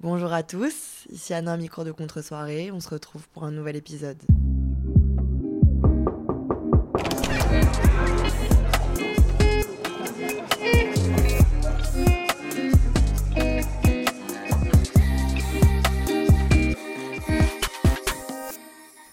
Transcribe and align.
Bonjour 0.00 0.30
à 0.30 0.42
tous, 0.42 1.06
ici 1.10 1.32
Anna, 1.32 1.56
micro 1.56 1.82
de 1.82 1.90
contre-soirée. 1.90 2.70
On 2.70 2.80
se 2.80 2.90
retrouve 2.90 3.26
pour 3.30 3.44
un 3.44 3.50
nouvel 3.50 3.76
épisode. 3.76 4.22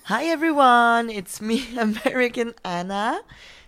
Hi 0.09 0.27
everyone, 0.29 1.09
it's 1.09 1.39
me, 1.39 1.59
American 1.79 2.51
Anna. 2.65 3.13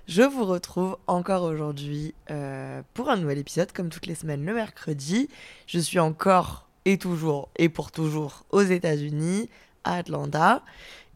Je 0.09 0.22
vous 0.22 0.44
retrouve 0.44 0.98
encore 1.08 1.44
aujourd'hui 1.44 2.14
euh, 2.30 2.82
pour 2.94 3.09
un 3.09 3.16
nouvel 3.16 3.38
épisode, 3.38 3.72
comme 3.72 3.90
toutes 3.90 4.06
les 4.06 4.16
semaines 4.16 4.45
le 4.45 4.54
mercredi. 4.54 5.30
Je 5.66 5.80
suis 5.80 5.98
encore 5.98 6.65
et 6.85 6.98
toujours 6.98 7.49
et 7.57 7.70
pour 7.70 7.91
toujours 7.91 8.45
aux 8.52 8.61
États-Unis, 8.61 9.50
à 9.83 9.95
Atlanta. 9.97 10.64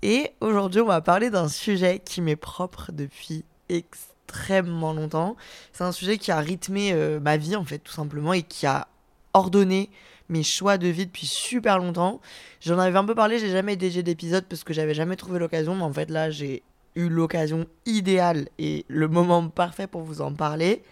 Et 0.02 0.32
aujourd'hui, 0.42 0.82
on 0.82 0.88
va 0.88 1.02
parler 1.02 1.30
d'un 1.30 1.48
sujet 1.48 2.00
qui 2.00 2.22
m'est 2.22 2.36
propre 2.36 2.92
depuis 2.92 3.44
extrêmement 3.68 4.94
longtemps. 4.94 5.36
C'est 5.74 5.84
un 5.84 5.92
sujet 5.92 6.18
qui 6.18 6.32
a 6.32 6.40
rythmé 6.40 6.94
euh, 6.94 7.20
ma 7.20 7.38
vie, 7.38 7.56
en 7.56 7.66
fait, 7.66 7.80
tout 7.80 7.92
simplement, 7.92 8.34
et 8.34 8.44
qui 8.44 8.66
a 8.66 8.88
ordonné 9.34 9.90
mes 10.30 10.44
choix 10.44 10.78
de 10.78 10.88
vie 10.88 11.06
depuis 11.06 11.26
super 11.26 11.80
longtemps. 11.80 12.22
J'en 12.62 12.80
avais 12.80 12.98
un 12.98 13.06
peu 13.06 13.16
parlé, 13.16 13.40
j'ai 13.40 13.50
jamais 13.50 13.76
dédié 13.76 14.04
d'épisode 14.04 14.46
parce 14.46 14.64
que 14.64 14.74
j'avais 14.74 14.94
jamais 14.94 15.16
trouvé 15.16 15.40
l'occasion, 15.40 15.76
mais 15.76 15.84
en 15.84 15.94
fait 15.94 16.10
là 16.10 16.30
j'ai 16.30 16.62
eu 16.96 17.10
l'occasion 17.10 17.66
idéale 17.86 18.48
et 18.60 18.86
le 18.88 19.08
moment 19.08 19.50
parfait 19.50 19.88
pour 19.88 20.02
vous 20.02 20.22
en 20.22 20.34
parler. 20.34 20.84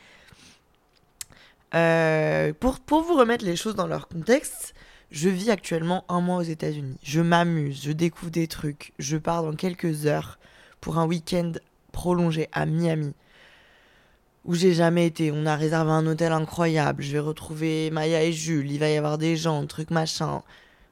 Euh, 1.73 2.53
pour, 2.59 2.79
pour 2.79 3.01
vous 3.01 3.15
remettre 3.15 3.45
les 3.45 3.55
choses 3.55 3.75
dans 3.75 3.87
leur 3.87 4.07
contexte, 4.07 4.73
je 5.11 5.29
vis 5.29 5.49
actuellement 5.49 6.05
un 6.09 6.21
mois 6.21 6.37
aux 6.37 6.43
États-Unis. 6.43 6.97
Je 7.03 7.21
m'amuse, 7.21 7.83
je 7.83 7.91
découvre 7.91 8.31
des 8.31 8.47
trucs, 8.47 8.93
je 8.99 9.17
pars 9.17 9.43
dans 9.43 9.55
quelques 9.55 10.05
heures 10.05 10.39
pour 10.81 10.97
un 10.97 11.05
week-end 11.05 11.53
prolongé 11.91 12.47
à 12.53 12.65
Miami 12.65 13.13
où 14.47 14.55
j'ai 14.55 14.73
jamais 14.73 15.05
été. 15.05 15.31
On 15.31 15.45
a 15.45 15.55
réservé 15.55 15.91
un 15.91 16.07
hôtel 16.07 16.31
incroyable. 16.31 17.03
Je 17.03 17.11
vais 17.11 17.19
retrouver 17.19 17.91
Maya 17.91 18.23
et 18.23 18.31
Jules. 18.31 18.71
Il 18.71 18.79
va 18.79 18.89
y 18.89 18.97
avoir 18.97 19.17
des 19.17 19.35
gens, 19.35 19.63
trucs 19.67 19.91
machin. 19.91 20.41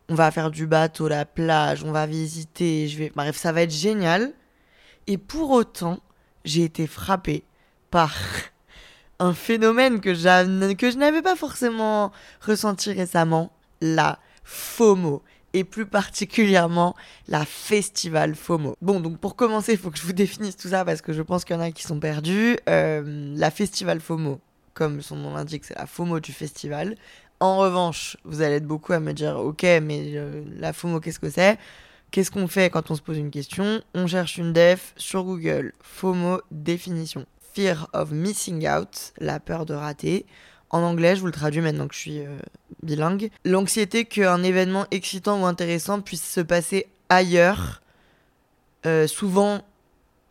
On 0.10 0.16
va 0.16 0.30
faire 0.30 0.52
du 0.52 0.68
bateau, 0.68 1.08
la 1.08 1.26
plage. 1.26 1.84
On 1.84 1.92
va 1.92 2.06
visiter. 2.06 2.88
Je 2.88 2.98
vais. 2.98 3.12
Bref, 3.16 3.38
ça 3.38 3.54
va 3.54 3.62
être 3.62 3.72
génial. 3.72 4.34
Et 5.08 5.18
pour 5.18 5.52
autant, 5.52 6.00
j'ai 6.44 6.64
été 6.64 6.86
frappée 6.86 7.44
par 7.90 8.14
un 9.20 9.34
phénomène 9.34 10.00
que, 10.00 10.10
que 10.74 10.92
je 10.92 10.98
n'avais 10.98 11.22
pas 11.22 11.36
forcément 11.36 12.12
ressenti 12.42 12.92
récemment. 12.92 13.52
La 13.82 14.20
FOMO 14.44 15.22
et 15.56 15.64
plus 15.64 15.86
particulièrement 15.86 16.96
la 17.30 17.46
Festival 17.46 18.36
FOMO. 18.36 18.76
Bon, 18.82 19.00
donc 19.00 19.20
pour 19.20 19.38
commencer, 19.38 19.72
il 19.72 19.78
faut 19.78 19.90
que 19.90 19.98
je 19.98 20.04
vous 20.04 20.14
définisse 20.14 20.58
tout 20.58 20.68
ça 20.68 20.84
parce 20.84 21.02
que 21.02 21.14
je 21.14 21.22
pense 21.22 21.46
qu'il 21.46 21.56
y 21.56 21.60
en 21.60 21.62
a 21.62 21.72
qui 21.72 21.84
sont 21.84 22.00
perdus. 22.00 22.58
Euh, 22.70 23.34
la 23.38 23.52
Festival 23.52 24.02
FOMO, 24.02 24.42
comme 24.74 25.02
son 25.02 25.16
nom 25.16 25.34
l'indique, 25.34 25.64
c'est 25.64 25.78
la 25.78 25.88
FOMO 25.88 26.20
du 26.20 26.34
festival. 26.34 26.98
En 27.40 27.58
revanche, 27.58 28.18
vous 28.26 28.42
allez 28.42 28.56
être 28.56 28.68
beaucoup 28.68 28.92
à 28.92 29.00
me 29.00 29.14
dire, 29.14 29.38
ok, 29.38 29.64
mais 29.82 30.12
euh, 30.16 30.44
la 30.58 30.74
FOMO, 30.74 31.00
qu'est-ce 31.00 31.20
que 31.20 31.30
c'est? 31.30 31.58
Qu'est-ce 32.12 32.32
qu'on 32.32 32.48
fait 32.48 32.70
quand 32.70 32.92
on 32.92 32.96
se 32.96 33.02
pose 33.02 33.18
une 33.18 33.32
question? 33.32 33.82
On 33.94 34.08
cherche 34.08 34.38
une 34.38 34.52
def 34.52 34.94
sur 34.98 35.24
Google. 35.24 35.74
FOMO 35.82 36.42
définition. 36.52 37.26
Fear 37.56 37.88
of 37.94 38.12
missing 38.12 38.68
out, 38.68 39.14
la 39.18 39.40
peur 39.40 39.66
de 39.66 39.74
rater. 39.74 40.26
En 40.72 40.82
anglais, 40.82 41.16
je 41.16 41.22
vous 41.22 41.28
le 41.28 41.32
traduis 41.32 41.62
maintenant 41.62 41.88
que 41.88 41.96
je 41.96 42.00
suis 42.00 42.20
euh, 42.20 42.38
bilingue. 42.84 43.32
L'anxiété 43.46 44.04
qu'un 44.04 44.44
événement 44.44 44.88
excitant 44.92 45.42
ou 45.42 45.46
intéressant 45.46 46.02
puisse 46.02 46.30
se 46.30 46.42
passer 46.42 46.88
ailleurs, 47.08 47.82
euh, 48.86 49.08
souvent 49.08 49.62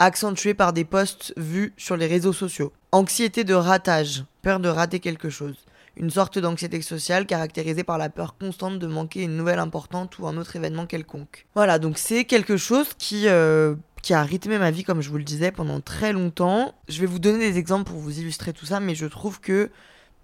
accentué 0.01 0.53
par 0.53 0.75
des 0.75 0.85
posts 0.85 1.33
vus 1.39 1.73
sur 1.79 1.97
les 1.97 2.07
réseaux 2.07 2.35
sociaux. 2.35 2.75
Anxiété 2.93 3.43
de 3.43 3.55
ratage, 3.55 4.25
peur 4.43 4.61
de 4.61 4.69
rater 4.69 5.01
quelque 5.01 5.31
chose. 5.31 5.57
Une 5.97 6.11
sorte 6.11 6.39
d'anxiété 6.39 6.83
sociale 6.83 7.25
caractérisée 7.25 7.85
par 7.85 7.97
la 7.97 8.11
peur 8.11 8.37
constante 8.37 8.79
de 8.79 8.87
manquer 8.87 9.23
une 9.23 9.39
nouvelle 9.39 9.61
importante 9.61 10.19
ou 10.19 10.27
un 10.27 10.37
autre 10.37 10.57
événement 10.57 10.85
quelconque. 10.85 11.47
Voilà, 11.55 11.79
donc 11.79 11.97
c'est 11.97 12.27
quelque 12.27 12.59
chose 12.59 12.89
qui, 12.99 13.29
euh, 13.29 13.77
qui 14.05 14.13
a 14.13 14.23
rythmé 14.23 14.59
ma 14.59 14.71
vie, 14.71 14.85
comme 14.85 15.01
je 15.01 15.09
vous 15.09 15.17
le 15.17 15.25
disais, 15.25 15.51
pendant 15.51 15.81
très 15.81 16.13
longtemps. 16.13 16.75
Je 16.89 17.01
vais 17.01 17.07
vous 17.07 17.19
donner 17.19 17.51
des 17.51 17.59
exemples 17.59 17.91
pour 17.91 17.99
vous 17.99 18.21
illustrer 18.21 18.53
tout 18.53 18.67
ça, 18.67 18.79
mais 18.79 18.95
je 18.95 19.07
trouve 19.07 19.41
que 19.41 19.71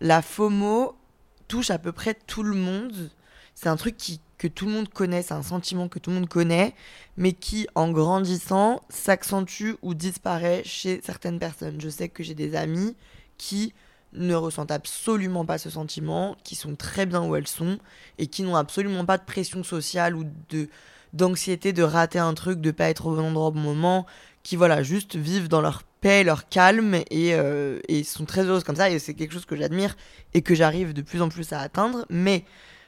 la 0.03 0.21
FOMO 0.21 0.95
touche 1.49 1.71
à 1.71 1.79
peu 1.79 1.91
près 1.91 2.13
tout 2.13 2.43
le 2.43 2.55
monde. 2.55 3.11
C'est 3.55 3.71
un 3.71 3.77
truc 3.77 3.97
qui, 3.97 4.21
que 4.37 4.49
tout 4.49 4.67
le 4.67 4.73
monde 4.73 4.91
connaît, 4.91 5.23
c'est 5.23 5.33
un 5.33 5.43
sentiment 5.43 5.89
que 5.89 5.99
tout 5.99 6.11
le 6.11 6.17
monde 6.17 6.29
connaît, 6.29 6.75
mais 7.17 7.33
qui, 7.33 7.69
en 7.75 7.91
grandissant, 7.91 8.83
s'accentue 8.91 9.73
ou 9.81 9.95
disparaît 9.95 10.61
chez 10.67 11.01
certaines 11.03 11.39
personnes. 11.39 11.81
Je 11.81 11.89
sais 11.89 12.11
que 12.11 12.23
j'ai 12.23 12.35
des 12.35 12.57
amis 12.57 12.95
qui 13.39 13.73
ne 14.13 14.35
ressentent 14.35 14.73
absolument 14.73 15.47
pas 15.47 15.57
ce 15.57 15.71
sentiment, 15.71 16.37
qui 16.45 16.55
sont 16.55 16.77
très 16.77 17.07
bien 17.07 17.23
où 17.23 17.35
elles 17.35 17.49
sont, 17.49 17.79
et 18.19 18.27
qui 18.27 18.43
n'ont 18.43 18.57
absolument 18.57 19.07
pas 19.07 19.17
de 19.17 19.25
pression 19.25 19.65
sociale 19.65 20.17
ou 20.17 20.27
de 20.51 20.69
d'anxiété 21.13 21.73
de 21.73 21.83
rater 21.83 22.19
un 22.19 22.35
truc, 22.35 22.61
de 22.61 22.71
pas 22.71 22.89
être 22.89 23.07
au 23.07 23.15
bon 23.15 23.25
endroit 23.25 23.49
au 23.49 23.53
bon 23.53 23.61
moment, 23.61 24.07
qui 24.43 24.57
voilà, 24.57 24.83
juste 24.83 25.17
vivent 25.17 25.49
dans 25.49 25.61
leur 25.61 25.83
paix, 26.01 26.25
leur 26.25 26.49
calme 26.49 26.95
et, 27.11 27.35
euh, 27.35 27.79
et 27.89 28.05
sont 28.05 28.25
très 28.25 28.45
heureuses 28.45 28.65
comme 28.65 28.77
ça. 28.77 28.91
Et 28.91 28.99
c'est 28.99 29.15
quelque 29.15 29.33
chose 29.33 29.47
que 29.47 29.57
j'admire 29.57 29.97
et 30.35 30.43
que 30.43 30.55
j'arrive 30.55 30.93
de 30.93 31.03
plus 31.03 31.23
en 31.23 31.29
plus 31.29 31.53
à 31.53 31.61
atteindre. 31.61 32.07
Mais 32.09 32.45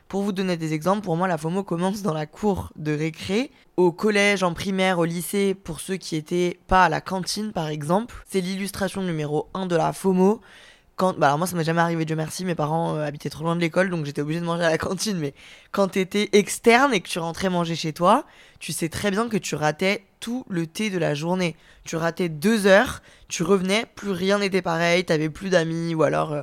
pour 0.08 0.22
vous 0.22 0.32
donner 0.32 0.58
des 0.58 0.74
exemples, 0.74 1.02
pour 1.02 1.16
moi, 1.16 1.26
la 1.26 1.38
FOMO 1.38 1.62
commence 1.62 2.02
dans 2.02 2.12
la 2.12 2.26
cour 2.26 2.70
de 2.76 2.92
récré, 2.92 3.50
au 3.78 3.92
collège, 3.92 4.42
en 4.42 4.52
primaire, 4.52 4.98
au 4.98 5.06
lycée, 5.06 5.54
pour 5.54 5.80
ceux 5.80 5.96
qui 5.96 6.16
étaient 6.16 6.60
pas 6.66 6.84
à 6.84 6.88
la 6.90 7.00
cantine, 7.00 7.52
par 7.52 7.68
exemple. 7.68 8.22
C'est 8.28 8.42
l'illustration 8.42 9.02
numéro 9.02 9.48
1 9.54 9.64
de 9.64 9.76
la 9.76 9.92
FOMO. 9.94 10.42
Bah 10.98 11.26
alors 11.26 11.38
moi 11.38 11.48
ça 11.48 11.56
m'est 11.56 11.64
jamais 11.64 11.80
arrivé 11.80 12.04
Dieu 12.04 12.14
merci 12.14 12.44
mes 12.44 12.54
parents 12.54 12.94
euh, 12.94 13.04
habitaient 13.04 13.30
trop 13.30 13.42
loin 13.42 13.56
de 13.56 13.60
l'école 13.60 13.90
donc 13.90 14.04
j'étais 14.04 14.20
obligée 14.20 14.38
de 14.38 14.44
manger 14.44 14.62
à 14.62 14.70
la 14.70 14.78
cantine 14.78 15.18
mais 15.18 15.34
quand 15.72 15.88
t'étais 15.88 16.28
externe 16.32 16.94
et 16.94 17.00
que 17.00 17.08
tu 17.08 17.18
rentrais 17.18 17.50
manger 17.50 17.74
chez 17.74 17.92
toi 17.92 18.24
tu 18.60 18.72
sais 18.72 18.88
très 18.88 19.10
bien 19.10 19.28
que 19.28 19.36
tu 19.36 19.56
ratais 19.56 20.04
tout 20.22 20.46
le 20.48 20.68
thé 20.68 20.88
de 20.88 20.98
la 20.98 21.14
journée. 21.14 21.56
Tu 21.84 21.96
ratais 21.96 22.28
deux 22.28 22.66
heures, 22.66 23.02
tu 23.26 23.42
revenais, 23.42 23.86
plus 23.96 24.12
rien 24.12 24.38
n'était 24.38 24.62
pareil, 24.62 25.04
t'avais 25.04 25.28
plus 25.28 25.50
d'amis, 25.50 25.96
ou 25.96 26.04
alors 26.04 26.32
euh, 26.32 26.42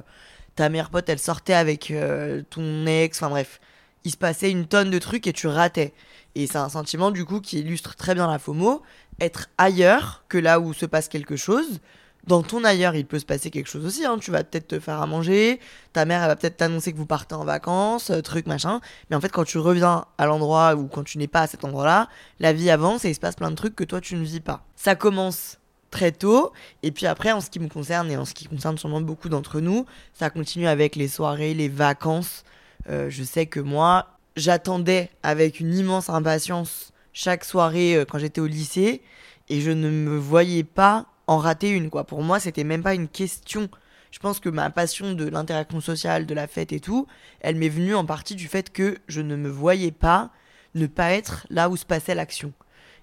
ta 0.55 0.67
mère 0.67 0.89
pote 0.89 1.07
elle 1.07 1.17
sortait 1.17 1.53
avec 1.53 1.89
euh, 1.89 2.43
ton 2.49 2.85
ex, 2.85 3.17
enfin 3.17 3.29
bref. 3.29 3.61
Il 4.03 4.11
se 4.11 4.17
passait 4.17 4.51
une 4.51 4.67
tonne 4.67 4.91
de 4.91 4.99
trucs 4.99 5.27
et 5.27 5.33
tu 5.33 5.47
ratais. 5.47 5.93
Et 6.35 6.45
c'est 6.45 6.57
un 6.57 6.67
sentiment 6.67 7.11
du 7.11 7.23
coup 7.23 7.39
qui 7.39 7.59
illustre 7.59 7.95
très 7.95 8.15
bien 8.15 8.29
la 8.29 8.37
FOMO, 8.37 8.81
être 9.21 9.47
ailleurs 9.57 10.25
que 10.27 10.37
là 10.37 10.59
où 10.59 10.73
se 10.73 10.85
passe 10.85 11.07
quelque 11.07 11.37
chose, 11.37 11.79
dans 12.27 12.43
ton 12.43 12.63
ailleurs, 12.63 12.95
il 12.95 13.05
peut 13.05 13.19
se 13.19 13.25
passer 13.25 13.49
quelque 13.49 13.69
chose 13.69 13.85
aussi. 13.85 14.05
Hein. 14.05 14.17
Tu 14.19 14.31
vas 14.31 14.43
peut-être 14.43 14.67
te 14.67 14.79
faire 14.79 15.01
à 15.01 15.07
manger, 15.07 15.59
ta 15.93 16.05
mère, 16.05 16.21
elle 16.21 16.27
va 16.27 16.35
peut-être 16.35 16.57
t'annoncer 16.57 16.91
que 16.91 16.97
vous 16.97 17.05
partez 17.05 17.35
en 17.35 17.45
vacances, 17.45 18.11
euh, 18.11 18.21
truc 18.21 18.45
machin. 18.45 18.81
Mais 19.09 19.15
en 19.15 19.21
fait, 19.21 19.29
quand 19.29 19.45
tu 19.45 19.57
reviens 19.57 20.05
à 20.17 20.25
l'endroit 20.25 20.75
ou 20.75 20.87
quand 20.87 21.03
tu 21.03 21.17
n'es 21.17 21.27
pas 21.27 21.41
à 21.41 21.47
cet 21.47 21.63
endroit-là, 21.63 22.07
la 22.39 22.53
vie 22.53 22.69
avance 22.69 23.05
et 23.05 23.09
il 23.09 23.15
se 23.15 23.19
passe 23.19 23.35
plein 23.35 23.49
de 23.49 23.55
trucs 23.55 23.75
que 23.75 23.83
toi, 23.83 24.01
tu 24.01 24.15
ne 24.15 24.23
vis 24.23 24.41
pas. 24.41 24.65
Ça 24.75 24.95
commence 24.95 25.57
très 25.91 26.11
tôt. 26.11 26.51
Et 26.83 26.91
puis 26.91 27.05
après, 27.07 27.31
en 27.31 27.41
ce 27.41 27.49
qui 27.49 27.59
me 27.59 27.67
concerne 27.67 28.11
et 28.11 28.17
en 28.17 28.25
ce 28.25 28.33
qui 28.33 28.45
concerne 28.45 28.77
sûrement 28.77 29.01
beaucoup 29.01 29.29
d'entre 29.29 29.59
nous, 29.59 29.85
ça 30.13 30.29
continue 30.29 30.67
avec 30.67 30.95
les 30.95 31.07
soirées, 31.07 31.53
les 31.53 31.69
vacances. 31.69 32.43
Euh, 32.89 33.09
je 33.09 33.23
sais 33.23 33.45
que 33.45 33.59
moi, 33.59 34.07
j'attendais 34.35 35.09
avec 35.23 35.59
une 35.59 35.73
immense 35.73 36.09
impatience 36.09 36.91
chaque 37.13 37.43
soirée 37.43 37.95
euh, 37.95 38.05
quand 38.05 38.19
j'étais 38.19 38.41
au 38.41 38.47
lycée 38.47 39.01
et 39.49 39.61
je 39.61 39.71
ne 39.71 39.89
me 39.89 40.17
voyais 40.17 40.63
pas 40.63 41.07
en 41.29 41.37
rater 41.37 41.69
une, 41.69 41.91
quoi. 41.91 42.05
Pour 42.05 42.23
moi, 42.23 42.39
c'était 42.39 42.63
même 42.63 42.81
pas 42.81 42.95
une 42.95 43.07
question. 43.07 43.69
Je 44.09 44.17
pense 44.17 44.39
que 44.39 44.49
ma 44.49 44.71
passion 44.71 45.13
de 45.13 45.29
l'interaction 45.29 45.79
sociale, 45.79 46.25
de 46.25 46.33
la 46.33 46.47
fête 46.47 46.73
et 46.73 46.79
tout, 46.79 47.05
elle 47.41 47.55
m'est 47.55 47.69
venue 47.69 47.93
en 47.93 48.03
partie 48.03 48.33
du 48.33 48.47
fait 48.47 48.71
que 48.71 48.97
je 49.07 49.21
ne 49.21 49.35
me 49.35 49.47
voyais 49.47 49.91
pas 49.91 50.31
ne 50.73 50.87
pas 50.87 51.11
être 51.11 51.45
là 51.51 51.69
où 51.69 51.77
se 51.77 51.85
passait 51.85 52.15
l'action. 52.15 52.51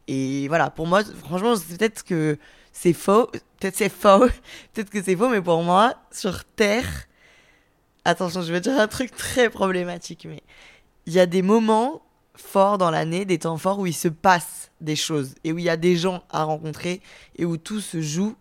Et 0.09 0.49
voilà, 0.49 0.71
pour 0.71 0.89
moi, 0.89 1.05
franchement, 1.05 1.55
peut-être 1.55 2.03
que 2.03 2.37
c'est 2.73 2.93
faux, 2.93 3.27
peut-être 3.61 3.77
c'est 3.77 3.89
faux, 3.89 4.27
peut-être 4.75 4.91
que 4.91 5.01
c'est 5.01 5.15
faux, 5.15 5.29
mais 5.29 5.41
pour 5.41 5.63
moi, 5.63 5.95
sur 6.11 6.45
Terre, 6.45 7.07
attention, 8.05 8.43
je 8.43 8.53
vais 8.53 8.61
dire 8.61 8.77
un 8.77 8.89
truc 8.89 9.15
très 9.15 9.51
problématique, 9.51 10.27
mais 10.29 10.43
il 11.07 11.13
y 11.13 11.21
a 11.21 11.27
des 11.27 11.43
moments 11.43 12.03
forts 12.37 12.79
dans 12.79 12.91
l'année, 12.91 13.25
des 13.25 13.39
temps 13.39 13.57
forts 13.57 13.79
où 13.79 13.87
il 13.87 13.95
se 13.95 14.09
passe 14.09 14.71
des 14.81 14.97
choses 14.97 15.35
et 15.45 15.53
où 15.53 15.59
il 15.59 15.65
y 15.65 15.71
a 15.71 15.77
des 15.77 15.97
gens 15.97 16.23
à 16.31 16.45
rencontrer 16.45 17.01
et 17.37 17.45
où 17.45 17.57
tout 17.57 17.81
se 17.81 18.01
joue. 18.01 18.37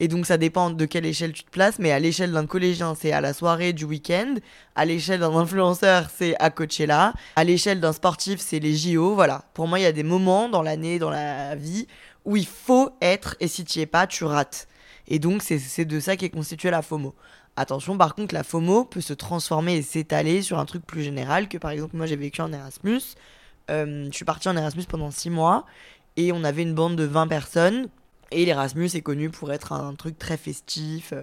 Et 0.00 0.08
donc 0.08 0.26
ça 0.26 0.36
dépend 0.36 0.70
de 0.70 0.84
quelle 0.86 1.06
échelle 1.06 1.32
tu 1.32 1.44
te 1.44 1.50
places, 1.50 1.78
mais 1.78 1.92
à 1.92 2.00
l'échelle 2.00 2.32
d'un 2.32 2.46
collégien, 2.46 2.94
c'est 3.00 3.12
à 3.12 3.20
la 3.20 3.32
soirée 3.32 3.72
du 3.72 3.84
week-end. 3.84 4.34
À 4.74 4.84
l'échelle 4.84 5.20
d'un 5.20 5.34
influenceur, 5.34 6.10
c'est 6.14 6.34
à 6.40 6.50
Coachella. 6.50 7.14
À 7.36 7.44
l'échelle 7.44 7.80
d'un 7.80 7.92
sportif, 7.92 8.40
c'est 8.40 8.58
les 8.58 8.74
JO. 8.76 9.14
Voilà. 9.14 9.44
Pour 9.54 9.68
moi, 9.68 9.78
il 9.78 9.82
y 9.82 9.86
a 9.86 9.92
des 9.92 10.02
moments 10.02 10.48
dans 10.48 10.62
l'année, 10.62 10.98
dans 10.98 11.10
la 11.10 11.54
vie, 11.54 11.86
où 12.24 12.36
il 12.36 12.46
faut 12.46 12.90
être, 13.00 13.36
et 13.38 13.46
si 13.46 13.64
tu 13.64 13.78
es 13.78 13.86
pas, 13.86 14.06
tu 14.08 14.24
rates. 14.24 14.66
Et 15.06 15.18
donc, 15.18 15.42
c'est 15.42 15.84
de 15.84 16.00
ça 16.00 16.16
qui 16.16 16.24
est 16.24 16.30
constitué 16.30 16.70
la 16.70 16.82
FOMO. 16.82 17.14
Attention, 17.56 17.96
par 17.96 18.16
contre, 18.16 18.34
la 18.34 18.42
FOMO 18.42 18.84
peut 18.84 19.00
se 19.00 19.12
transformer 19.12 19.76
et 19.76 19.82
s'étaler 19.82 20.42
sur 20.42 20.58
un 20.58 20.64
truc 20.64 20.84
plus 20.84 21.02
général 21.02 21.48
que, 21.48 21.56
par 21.56 21.70
exemple, 21.70 21.96
moi 21.96 22.06
j'ai 22.06 22.16
vécu 22.16 22.40
en 22.40 22.52
Erasmus. 22.52 23.00
Euh, 23.70 24.06
je 24.10 24.14
suis 24.14 24.24
partie 24.24 24.48
en 24.48 24.56
Erasmus 24.56 24.84
pendant 24.88 25.10
6 25.10 25.30
mois 25.30 25.64
et 26.16 26.32
on 26.32 26.42
avait 26.42 26.62
une 26.62 26.74
bande 26.74 26.96
de 26.96 27.04
20 27.04 27.28
personnes. 27.28 27.88
Et 28.32 28.44
l'Erasmus 28.44 28.90
est 28.94 29.02
connu 29.02 29.30
pour 29.30 29.52
être 29.52 29.72
un 29.72 29.94
truc 29.94 30.18
très 30.18 30.36
festif 30.36 31.12
euh, 31.12 31.22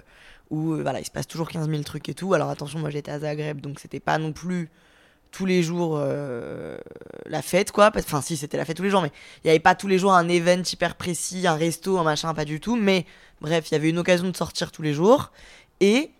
où 0.49 0.73
euh, 0.73 0.81
voilà, 0.81 1.01
il 1.01 1.05
se 1.05 1.11
passe 1.11 1.27
toujours 1.27 1.49
15 1.49 1.69
000 1.69 1.83
trucs 1.83 2.07
et 2.07 2.13
tout. 2.13 2.33
Alors 2.33 2.49
attention, 2.49 2.79
moi 2.79 2.89
j'étais 2.89 3.11
à 3.11 3.19
Zagreb 3.19 3.59
donc 3.59 3.79
c'était 3.79 3.99
pas 3.99 4.17
non 4.17 4.31
plus 4.31 4.69
tous 5.31 5.45
les 5.45 5.63
jours 5.63 5.97
la 7.25 7.41
fête 7.41 7.71
quoi. 7.71 7.89
Enfin, 7.95 8.21
si 8.21 8.35
c'était 8.35 8.57
la 8.57 8.65
fête 8.65 8.75
tous 8.75 8.83
les 8.83 8.89
jours, 8.89 9.01
mais 9.01 9.11
il 9.37 9.47
n'y 9.47 9.49
avait 9.51 9.59
pas 9.59 9.75
tous 9.75 9.87
les 9.87 9.97
jours 9.97 10.13
un 10.13 10.27
event 10.27 10.61
hyper 10.61 10.95
précis, 10.95 11.47
un 11.47 11.55
resto, 11.55 11.97
un 11.97 12.03
machin, 12.03 12.33
pas 12.33 12.43
du 12.43 12.59
tout. 12.59 12.75
Mais 12.75 13.05
bref, 13.39 13.69
il 13.69 13.73
y 13.73 13.75
avait 13.75 13.89
une 13.89 13.99
occasion 13.99 14.29
de 14.29 14.35
sortir 14.35 14.73
tous 14.73 14.81
les 14.81 14.93
jours. 14.93 15.31
Et 15.79 16.11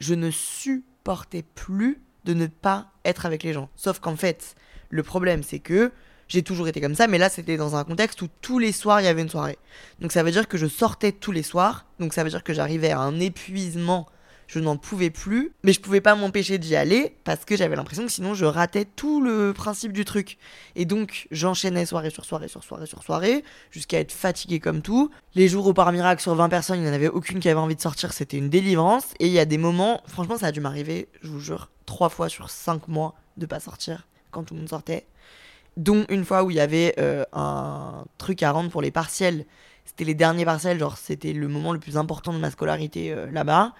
je 0.00 0.14
ne 0.14 0.30
supportais 0.30 1.44
plus 1.54 2.00
de 2.24 2.34
ne 2.34 2.46
pas 2.46 2.92
être 3.04 3.26
avec 3.26 3.42
les 3.42 3.52
gens. 3.52 3.68
Sauf 3.76 4.00
qu'en 4.00 4.16
fait, 4.16 4.54
le 4.90 5.02
problème, 5.02 5.42
c'est 5.42 5.58
que 5.58 5.92
j'ai 6.28 6.42
toujours 6.42 6.68
été 6.68 6.80
comme 6.80 6.94
ça, 6.94 7.06
mais 7.06 7.18
là, 7.18 7.30
c'était 7.30 7.56
dans 7.56 7.74
un 7.74 7.84
contexte 7.84 8.20
où 8.22 8.28
tous 8.42 8.58
les 8.58 8.72
soirs, 8.72 9.00
il 9.00 9.04
y 9.04 9.08
avait 9.08 9.22
une 9.22 9.30
soirée. 9.30 9.58
Donc 10.00 10.12
ça 10.12 10.22
veut 10.22 10.30
dire 10.30 10.46
que 10.46 10.58
je 10.58 10.66
sortais 10.66 11.12
tous 11.12 11.32
les 11.32 11.42
soirs, 11.42 11.86
donc 11.98 12.12
ça 12.12 12.22
veut 12.22 12.30
dire 12.30 12.44
que 12.44 12.52
j'arrivais 12.52 12.90
à 12.90 13.00
un 13.00 13.18
épuisement 13.18 14.06
je 14.48 14.58
n'en 14.58 14.78
pouvais 14.78 15.10
plus, 15.10 15.52
mais 15.62 15.72
je 15.74 15.80
pouvais 15.80 16.00
pas 16.00 16.14
m'empêcher 16.14 16.56
d'y 16.56 16.74
aller 16.74 17.14
parce 17.24 17.44
que 17.44 17.54
j'avais 17.54 17.76
l'impression 17.76 18.06
que 18.06 18.10
sinon 18.10 18.32
je 18.32 18.46
ratais 18.46 18.86
tout 18.86 19.20
le 19.20 19.52
principe 19.52 19.92
du 19.92 20.06
truc. 20.06 20.38
Et 20.74 20.86
donc 20.86 21.28
j'enchaînais 21.30 21.84
soirée 21.84 22.10
sur 22.10 22.24
soirée 22.24 22.48
sur 22.48 22.64
soirée 22.64 22.86
sur 22.86 23.02
soirée 23.02 23.44
jusqu'à 23.70 24.00
être 24.00 24.10
fatigué 24.10 24.58
comme 24.58 24.80
tout. 24.80 25.10
Les 25.34 25.48
jours 25.48 25.66
où 25.66 25.74
par 25.74 25.92
miracle 25.92 26.22
sur 26.22 26.34
20 26.34 26.48
personnes, 26.48 26.78
il 26.78 26.82
n'y 26.82 26.88
en 26.88 26.94
avait 26.94 27.08
aucune 27.08 27.40
qui 27.40 27.48
avait 27.50 27.60
envie 27.60 27.76
de 27.76 27.80
sortir, 27.80 28.14
c'était 28.14 28.38
une 28.38 28.48
délivrance. 28.48 29.12
Et 29.20 29.26
il 29.26 29.32
y 29.32 29.38
a 29.38 29.44
des 29.44 29.58
moments, 29.58 30.02
franchement 30.06 30.38
ça 30.38 30.46
a 30.46 30.52
dû 30.52 30.60
m'arriver, 30.60 31.08
je 31.22 31.28
vous 31.28 31.40
jure, 31.40 31.70
trois 31.84 32.08
fois 32.08 32.30
sur 32.30 32.48
cinq 32.48 32.88
mois 32.88 33.14
de 33.36 33.44
pas 33.44 33.60
sortir 33.60 34.08
quand 34.30 34.44
tout 34.44 34.54
le 34.54 34.60
monde 34.60 34.70
sortait. 34.70 35.06
Dont 35.76 36.06
une 36.08 36.24
fois 36.24 36.42
où 36.42 36.50
il 36.50 36.56
y 36.56 36.60
avait 36.60 36.94
euh, 36.98 37.24
un 37.34 38.04
truc 38.16 38.42
à 38.42 38.50
rendre 38.50 38.70
pour 38.70 38.82
les 38.82 38.90
partiels. 38.90 39.44
C'était 39.84 40.04
les 40.04 40.14
derniers 40.14 40.44
partiels, 40.44 40.78
genre 40.78 40.96
c'était 40.96 41.32
le 41.32 41.48
moment 41.48 41.72
le 41.72 41.78
plus 41.78 41.96
important 41.96 42.32
de 42.32 42.38
ma 42.38 42.50
scolarité 42.50 43.12
euh, 43.12 43.30
là-bas. 43.30 43.74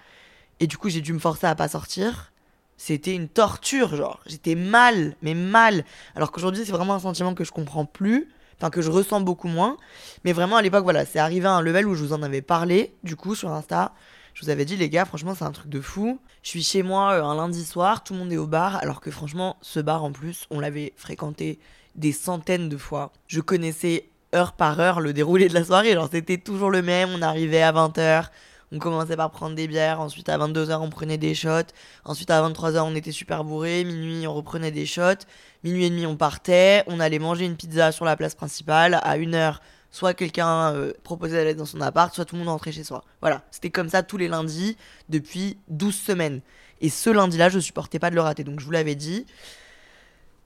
Et 0.59 0.67
du 0.67 0.77
coup, 0.77 0.89
j'ai 0.89 1.01
dû 1.01 1.13
me 1.13 1.19
forcer 1.19 1.47
à 1.47 1.55
pas 1.55 1.67
sortir. 1.67 2.31
C'était 2.77 3.13
une 3.13 3.27
torture, 3.27 3.95
genre. 3.95 4.21
J'étais 4.25 4.55
mal, 4.55 5.15
mais 5.21 5.33
mal. 5.33 5.83
Alors 6.15 6.31
qu'aujourd'hui, 6.31 6.63
c'est 6.65 6.71
vraiment 6.71 6.95
un 6.95 6.99
sentiment 6.99 7.33
que 7.33 7.43
je 7.43 7.51
comprends 7.51 7.85
plus. 7.85 8.29
Enfin, 8.57 8.69
que 8.69 8.81
je 8.81 8.91
ressens 8.91 9.21
beaucoup 9.21 9.47
moins. 9.47 9.77
Mais 10.25 10.33
vraiment, 10.33 10.57
à 10.57 10.61
l'époque, 10.61 10.83
voilà, 10.83 11.05
c'est 11.05 11.19
arrivé 11.19 11.45
à 11.47 11.53
un 11.53 11.61
level 11.61 11.87
où 11.87 11.95
je 11.95 12.03
vous 12.03 12.13
en 12.13 12.23
avais 12.23 12.41
parlé, 12.41 12.93
du 13.03 13.15
coup, 13.15 13.35
sur 13.35 13.51
Insta. 13.51 13.93
Je 14.33 14.43
vous 14.43 14.49
avais 14.49 14.65
dit, 14.65 14.75
les 14.75 14.89
gars, 14.89 15.05
franchement, 15.05 15.33
c'est 15.33 15.45
un 15.45 15.51
truc 15.51 15.69
de 15.69 15.81
fou. 15.81 16.19
Je 16.43 16.49
suis 16.49 16.63
chez 16.63 16.83
moi 16.83 17.13
euh, 17.13 17.23
un 17.23 17.35
lundi 17.35 17.65
soir, 17.65 18.03
tout 18.03 18.13
le 18.13 18.19
monde 18.19 18.31
est 18.31 18.37
au 18.37 18.47
bar, 18.47 18.77
alors 18.77 19.01
que 19.01 19.11
franchement, 19.11 19.57
ce 19.61 19.79
bar, 19.79 20.03
en 20.03 20.11
plus, 20.11 20.45
on 20.49 20.59
l'avait 20.59 20.93
fréquenté 20.95 21.59
des 21.95 22.11
centaines 22.11 22.69
de 22.69 22.77
fois. 22.77 23.11
Je 23.27 23.41
connaissais 23.41 24.09
heure 24.33 24.53
par 24.53 24.79
heure 24.79 24.99
le 24.99 25.13
déroulé 25.13 25.47
de 25.47 25.53
la 25.53 25.63
soirée. 25.63 25.93
Genre, 25.93 26.09
c'était 26.11 26.37
toujours 26.37 26.69
le 26.69 26.81
même. 26.81 27.09
On 27.13 27.21
arrivait 27.21 27.61
à 27.61 27.71
20h, 27.71 28.27
on 28.71 28.79
commençait 28.79 29.15
par 29.15 29.31
prendre 29.31 29.55
des 29.55 29.67
bières, 29.67 29.99
ensuite 29.99 30.29
à 30.29 30.37
22h 30.37 30.77
on 30.79 30.89
prenait 30.89 31.17
des 31.17 31.33
shots, 31.33 31.71
ensuite 32.05 32.29
à 32.29 32.41
23h 32.47 32.81
on 32.81 32.95
était 32.95 33.11
super 33.11 33.43
bourré, 33.43 33.83
minuit 33.83 34.27
on 34.27 34.33
reprenait 34.33 34.71
des 34.71 34.85
shots, 34.85 35.25
minuit 35.63 35.85
et 35.85 35.89
demi 35.89 36.05
on 36.05 36.15
partait, 36.15 36.83
on 36.87 36.99
allait 36.99 37.19
manger 37.19 37.45
une 37.45 37.55
pizza 37.55 37.91
sur 37.91 38.05
la 38.05 38.15
place 38.15 38.35
principale, 38.35 38.99
à 39.03 39.17
1h 39.17 39.57
soit 39.91 40.13
quelqu'un 40.13 40.73
euh, 40.73 40.93
proposait 41.03 41.37
d'aller 41.37 41.55
dans 41.55 41.65
son 41.65 41.81
appart, 41.81 42.13
soit 42.13 42.25
tout 42.25 42.35
le 42.35 42.39
monde 42.39 42.49
rentrait 42.49 42.71
chez 42.71 42.83
soi. 42.83 43.03
Voilà, 43.21 43.41
c'était 43.51 43.69
comme 43.69 43.89
ça 43.89 44.03
tous 44.03 44.17
les 44.17 44.27
lundis 44.27 44.77
depuis 45.09 45.57
12 45.69 45.95
semaines. 45.95 46.41
Et 46.81 46.89
ce 46.89 47.09
lundi-là, 47.09 47.49
je 47.49 47.59
supportais 47.59 47.99
pas 47.99 48.09
de 48.09 48.15
le 48.15 48.21
rater, 48.21 48.43
donc 48.43 48.59
je 48.59 48.65
vous 48.65 48.71
l'avais 48.71 48.95
dit. 48.95 49.25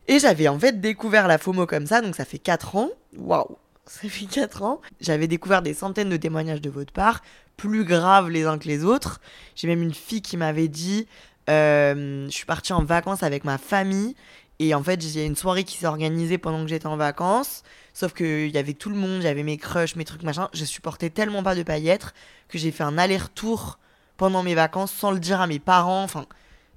Et 0.08 0.20
j'avais 0.20 0.48
en 0.48 0.60
fait 0.60 0.81
découvert 0.81 1.28
la 1.28 1.38
FOMO 1.38 1.66
comme 1.66 1.88
ça, 1.88 2.02
donc 2.02 2.16
ça 2.16 2.25
fait 2.25 2.40
4 2.40 2.75
ans. 2.75 2.90
Waouh, 3.18 3.58
ça 3.85 4.07
fait 4.07 4.25
4 4.25 4.63
ans. 4.63 4.81
J'avais 5.01 5.27
découvert 5.27 5.62
des 5.62 5.74
centaines 5.74 6.09
de 6.09 6.18
témoignages 6.18 6.62
de 6.62 6.69
votre 6.69 6.94
part 6.94 7.21
plus 7.57 7.83
graves 7.83 8.30
les 8.30 8.45
uns 8.45 8.57
que 8.57 8.68
les 8.68 8.83
autres. 8.83 9.19
J'ai 9.56 9.68
même 9.68 9.83
une 9.83 9.94
fille 9.94 10.21
qui 10.21 10.38
m'avait 10.38 10.68
dit 10.68 11.07
euh, 11.50 12.25
je 12.25 12.31
suis 12.31 12.45
partie 12.45 12.74
en 12.74 12.83
vacances 12.83 13.21
avec 13.21 13.44
ma 13.44 13.57
famille 13.57 14.15
et 14.59 14.74
en 14.74 14.83
fait, 14.83 15.03
il 15.03 15.18
y 15.18 15.19
a 15.19 15.25
une 15.25 15.35
soirée 15.35 15.63
qui 15.63 15.77
s'est 15.77 15.88
organisée 15.88 16.38
pendant 16.38 16.63
que 16.63 16.69
j'étais 16.69 16.88
en 16.88 16.97
vacances. 16.97 17.63
Sauf 17.94 18.13
qu'il 18.13 18.50
y 18.50 18.57
avait 18.57 18.74
tout 18.74 18.89
le 18.89 18.95
monde, 18.95 19.21
j'avais 19.21 19.44
mes 19.44 19.57
crushs, 19.57 19.95
mes 19.95 20.06
trucs, 20.06 20.24
machin. 20.24 20.50
Je 20.53 20.65
supportais 20.65 21.09
tellement 21.09 21.44
pas 21.44 21.56
de 21.56 21.63
être 21.69 22.13
que 22.47 22.57
j'ai 22.57 22.71
fait 22.71 22.83
un 22.83 22.97
aller-retour 22.97 23.79
pendant 24.18 24.44
mes 24.44 24.56
vacances 24.56 24.91
sans 24.91 25.12
le 25.12 25.19
dire 25.19 25.41
à 25.41 25.47
mes 25.47 25.59
parents. 25.59 26.03
Enfin, 26.03 26.25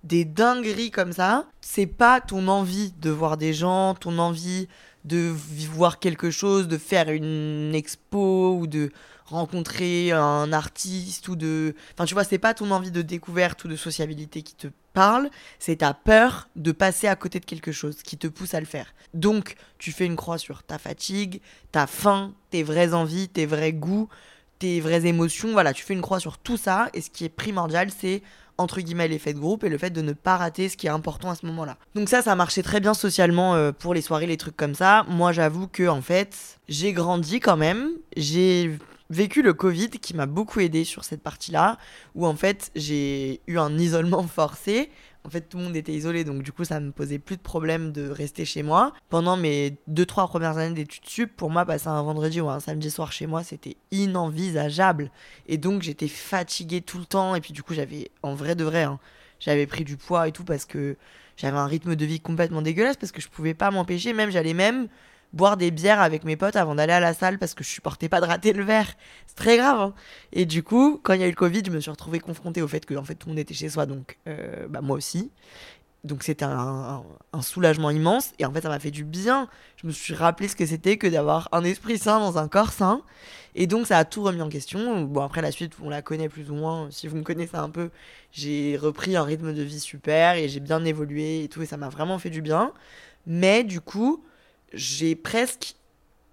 des 0.05 0.25
dingueries 0.25 0.91
comme 0.91 1.13
ça. 1.13 1.47
C'est 1.61 1.87
pas 1.87 2.21
ton 2.21 2.49
envie 2.49 2.93
de 3.01 3.11
voir 3.11 3.37
des 3.37 3.53
gens, 3.53 3.95
ton 3.95 4.19
envie 4.19 4.69
de 5.07 5.33
voir 5.73 5.99
quelque 5.99 6.31
chose, 6.31 6.69
de 6.69 6.79
faire 6.79 7.09
une 7.11 7.75
expo 7.75 8.57
ou 8.59 8.67
de 8.67 8.91
rencontrer 9.27 10.13
un 10.13 10.53
artiste 10.53 11.29
ou 11.29 11.37
de... 11.37 11.75
Enfin, 11.95 12.05
tu 12.05 12.15
vois, 12.15 12.25
c'est 12.25 12.39
pas 12.39 12.55
ton 12.55 12.71
envie 12.71 12.91
de 12.91 13.03
découverte 13.03 13.65
ou 13.65 13.69
de 13.69 13.77
sociabilité 13.77 14.43
qui 14.43 14.55
te 14.55 14.69
parle, 14.93 15.31
c'est 15.59 15.77
ta 15.77 15.95
peur 15.95 16.49
de 16.57 16.73
passer 16.73 17.07
à 17.09 17.17
côté 17.17 17.41
de 17.41 17.45
quelque 17.45 17.73
chose 17.73 18.03
qui 18.03 18.17
te 18.17 18.27
pousse 18.29 18.55
à 18.55 18.61
le 18.61 18.67
faire. 18.67 18.95
Donc, 19.15 19.57
tu 19.79 19.93
fais 19.93 20.07
une 20.07 20.17
croix 20.17 20.39
sur 20.39 20.63
ta 20.63 20.79
fatigue, 20.79 21.41
ta 21.73 21.87
faim, 21.87 22.35
tes 22.51 22.63
vraies 22.63 22.95
envies, 22.95 23.29
tes 23.29 23.47
vrais 23.47 23.73
goûts, 23.73 24.09
tes 24.59 24.81
vraies 24.81 25.07
émotions. 25.07 25.53
Voilà, 25.53 25.73
tu 25.73 25.85
fais 25.85 25.95
une 25.95 26.03
croix 26.03 26.21
sur 26.21 26.39
tout 26.39 26.57
ça 26.57 26.89
et 26.95 27.01
ce 27.01 27.11
qui 27.11 27.25
est 27.25 27.29
primordial, 27.29 27.91
c'est 27.97 28.23
entre 28.59 28.81
guillemets 28.81 29.09
l'effet 29.09 29.33
de 29.33 29.39
groupe 29.39 29.65
et 29.65 29.69
le 29.69 29.79
fait 29.79 29.91
de 29.91 30.03
ne 30.03 30.13
pas 30.13 30.37
rater 30.37 30.69
ce 30.69 30.77
qui 30.77 30.87
est 30.87 30.91
important 30.91 31.31
à 31.31 31.35
ce 31.35 31.47
moment-là. 31.47 31.77
Donc 31.95 32.09
ça, 32.09 32.23
ça 32.23 32.35
marchait 32.35 32.63
très 32.63 32.81
bien 32.81 32.95
socialement 32.95 33.55
euh, 33.55 33.73
pour 33.73 33.95
les 33.95 34.03
soirées, 34.03 34.27
les 34.27 34.37
trucs 34.37 34.57
comme 34.57 34.75
ça. 34.75 35.05
Moi, 35.09 35.33
j'avoue 35.33 35.69
que 35.69 35.87
en 35.89 36.03
fait, 36.03 36.59
j'ai 36.69 36.93
grandi 36.93 37.41
quand 37.41 37.57
même. 37.57 37.91
J'ai 38.17 38.79
vécu 39.11 39.43
le 39.43 39.55
Covid 39.55 39.91
qui 39.91 40.15
m'a 40.15 40.27
beaucoup 40.27 40.61
aidé 40.61 40.85
sur 40.85 41.05
cette 41.05 41.23
partie-là, 41.23 41.79
où 42.15 42.27
en 42.27 42.35
fait 42.35 42.71
j'ai 42.75 43.41
eu 43.47 43.59
un 43.59 43.79
isolement 43.79 44.23
forcé. 44.25 44.91
En 45.27 45.29
fait, 45.29 45.41
tout 45.41 45.59
le 45.59 45.65
monde 45.65 45.75
était 45.75 45.93
isolé, 45.93 46.23
donc 46.23 46.45
du 46.45 46.53
coup, 46.53 46.65
ça 46.65 46.79
me 46.79 46.93
posait 46.93 47.19
plus 47.19 47.37
de 47.37 47.43
problème 47.43 47.91
de 47.91 48.09
rester 48.09 48.45
chez 48.45 48.63
moi. 48.63 48.93
Pendant 49.09 49.37
mes 49.37 49.77
2-3 49.91 50.29
premières 50.29 50.57
années 50.57 50.75
d'études 50.75 51.05
sup, 51.05 51.37
pour 51.37 51.51
moi, 51.51 51.67
passer 51.67 51.89
un 51.89 52.01
vendredi 52.01 52.41
ou 52.41 52.49
un 52.49 52.61
samedi 52.61 52.93
soir 52.93 53.11
chez 53.11 53.27
moi, 53.27 53.43
c'était 53.43 53.77
inenvisageable. 53.91 55.11
Et 55.49 55.59
donc, 55.59 55.83
j'étais 55.83 56.07
fatiguée 56.07 56.81
tout 56.81 56.99
le 56.99 57.07
temps. 57.07 57.35
Et 57.35 57.41
puis, 57.41 57.53
du 57.53 57.65
coup, 57.65 57.75
j'avais, 57.75 58.13
en 58.23 58.37
vrai 58.37 58.55
de 58.55 58.63
vrai, 58.63 58.85
hein, 58.85 59.01
j'avais 59.41 59.67
pris 59.67 59.83
du 59.83 59.97
poids 59.97 60.29
et 60.29 60.33
tout 60.33 60.45
parce 60.45 60.65
que 60.65 60.97
j'avais 61.37 61.59
un 61.59 61.67
rythme 61.67 61.97
de 61.97 62.05
vie 62.05 62.21
complètement 62.21 62.63
dégueulasse, 62.63 62.97
parce 62.97 63.11
que 63.11 63.21
je 63.21 63.29
pouvais 63.29 63.55
pas 63.55 63.73
m'empêcher. 63.73 64.13
Même, 64.13 64.31
j'allais 64.31 64.55
même 64.55 64.87
boire 65.37 65.57
des 65.57 65.71
bières 65.71 66.01
avec 66.01 66.25
mes 66.25 66.37
potes 66.37 66.57
avant 66.57 66.75
d'aller 66.75 66.93
à 66.93 67.01
la 67.01 67.15
salle 67.15 67.39
parce 67.39 67.55
que 67.55 67.63
je 67.63 67.69
supportais 67.69 68.09
pas 68.09 68.21
de 68.21 68.27
rater 68.27 68.53
le 68.53 68.65
verre. 68.65 68.93
C'est 69.27 69.37
très 69.37 69.57
grave. 69.57 69.81
Hein. 69.81 69.95
et 70.33 70.47
du 70.47 70.63
coup, 70.63 71.01
quand 71.03 71.13
il 71.13 71.21
y 71.21 71.25
a 71.25 71.27
eu 71.27 71.31
le 71.31 71.37
Covid, 71.37 71.63
je 71.65 71.71
me 71.71 71.81
suis 71.81 71.91
retrouvée 71.91 72.21
confrontée 72.21 72.63
au 72.63 72.69
fait 72.69 72.85
que 72.85 72.95
fait, 73.03 73.15
tout 73.15 73.29
le 73.29 73.33
monde 73.33 73.39
était 73.39 73.55
chez 73.55 73.69
soi, 73.69 73.87
donc 73.87 74.19
euh, 74.27 74.67
bah, 74.69 74.81
moi 74.81 74.97
aussi. 74.97 75.31
Donc 76.07 76.23
c'était 76.23 76.45
un, 76.45 77.03
soulagement 77.41 77.91
immense 77.91 78.33
et 78.39 78.45
en 78.47 78.53
fait 78.53 78.61
ça 78.61 78.69
m'a 78.69 78.79
fait 78.79 78.93
du 78.93 79.05
bien. 79.05 79.49
Je 79.77 79.89
me 79.89 79.93
suis 79.93 80.15
rappelé 80.15 80.47
ce 80.47 80.55
que 80.55 80.65
c'était 80.65 80.99
que 80.99 81.09
d'avoir 81.09 81.49
un 81.51 81.65
esprit 81.65 81.99
sain 81.99 82.21
dans 82.21 82.39
un 82.39 82.47
corps 82.47 82.73
sain. 82.73 83.03
Et 83.57 83.67
donc 83.67 83.87
ça 83.89 83.99
a 83.99 84.05
tout 84.05 84.23
remis 84.23 84.41
en 84.41 84.49
question. 84.49 85.03
Bon 85.03 85.23
après 85.23 85.43
la 85.43 85.51
suite 85.51 85.73
on 85.83 85.91
la 85.91 86.03
connaît 86.03 86.29
plus 86.29 86.51
ou 86.51 86.55
moins. 86.55 86.89
Si 86.93 87.09
vous 87.09 87.17
me 87.17 87.23
connaissez 87.23 87.57
un 87.57 87.71
peu, 87.71 87.91
j'ai 88.31 88.77
repris 88.77 89.17
un 89.17 89.25
rythme 89.25 89.53
de 89.53 89.63
vie 89.63 89.81
super 89.81 90.37
et 90.37 90.49
j'ai 90.49 90.61
bien 90.61 90.85
évolué 90.85 91.43
et 91.43 91.49
tout 91.49 91.63
et 91.63 91.67
ça 91.67 91.77
m'a 91.77 91.89
vraiment 91.89 92.21
fait 92.21 92.31
du 92.31 92.41
bien. 92.41 92.73
Mais 93.27 93.65
du 93.65 93.81
coup, 93.81 94.23
j'ai 94.77 95.17
presque 95.17 95.75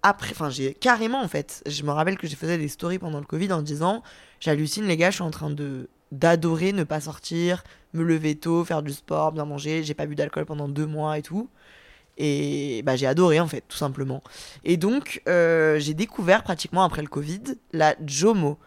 après, 0.02 0.32
enfin 0.32 0.50
j'ai 0.50 0.74
carrément 0.74 1.22
en 1.22 1.28
fait, 1.28 1.62
je 1.66 1.82
me 1.82 1.90
rappelle 1.90 2.18
que 2.18 2.26
j'ai 2.26 2.36
faisais 2.36 2.58
des 2.58 2.68
stories 2.68 2.98
pendant 2.98 3.18
le 3.18 3.24
Covid 3.24 3.52
en 3.52 3.62
disant 3.62 4.02
j'hallucine 4.38 4.84
les 4.84 4.96
gars, 4.96 5.10
je 5.10 5.16
suis 5.16 5.24
en 5.24 5.30
train 5.30 5.50
de 5.50 5.88
d'adorer 6.12 6.72
ne 6.72 6.84
pas 6.84 7.00
sortir, 7.00 7.64
me 7.94 8.04
lever 8.04 8.36
tôt, 8.36 8.64
faire 8.64 8.82
du 8.82 8.92
sport, 8.92 9.32
bien 9.32 9.46
manger, 9.46 9.82
j'ai 9.82 9.94
pas 9.94 10.06
bu 10.06 10.14
d'alcool 10.14 10.44
pendant 10.44 10.68
deux 10.68 10.86
mois 10.86 11.18
et 11.18 11.22
tout. 11.22 11.48
Et 12.18 12.82
bah, 12.84 12.94
j'ai 12.94 13.06
adoré 13.06 13.40
en 13.40 13.48
fait, 13.48 13.64
tout 13.66 13.76
simplement. 13.76 14.22
Et 14.62 14.76
donc 14.76 15.22
euh, 15.26 15.80
j'ai 15.80 15.94
découvert 15.94 16.44
pratiquement 16.44 16.84
après 16.84 17.02
le 17.02 17.08
Covid 17.08 17.42
la 17.72 17.96
JOMO, 18.06 18.58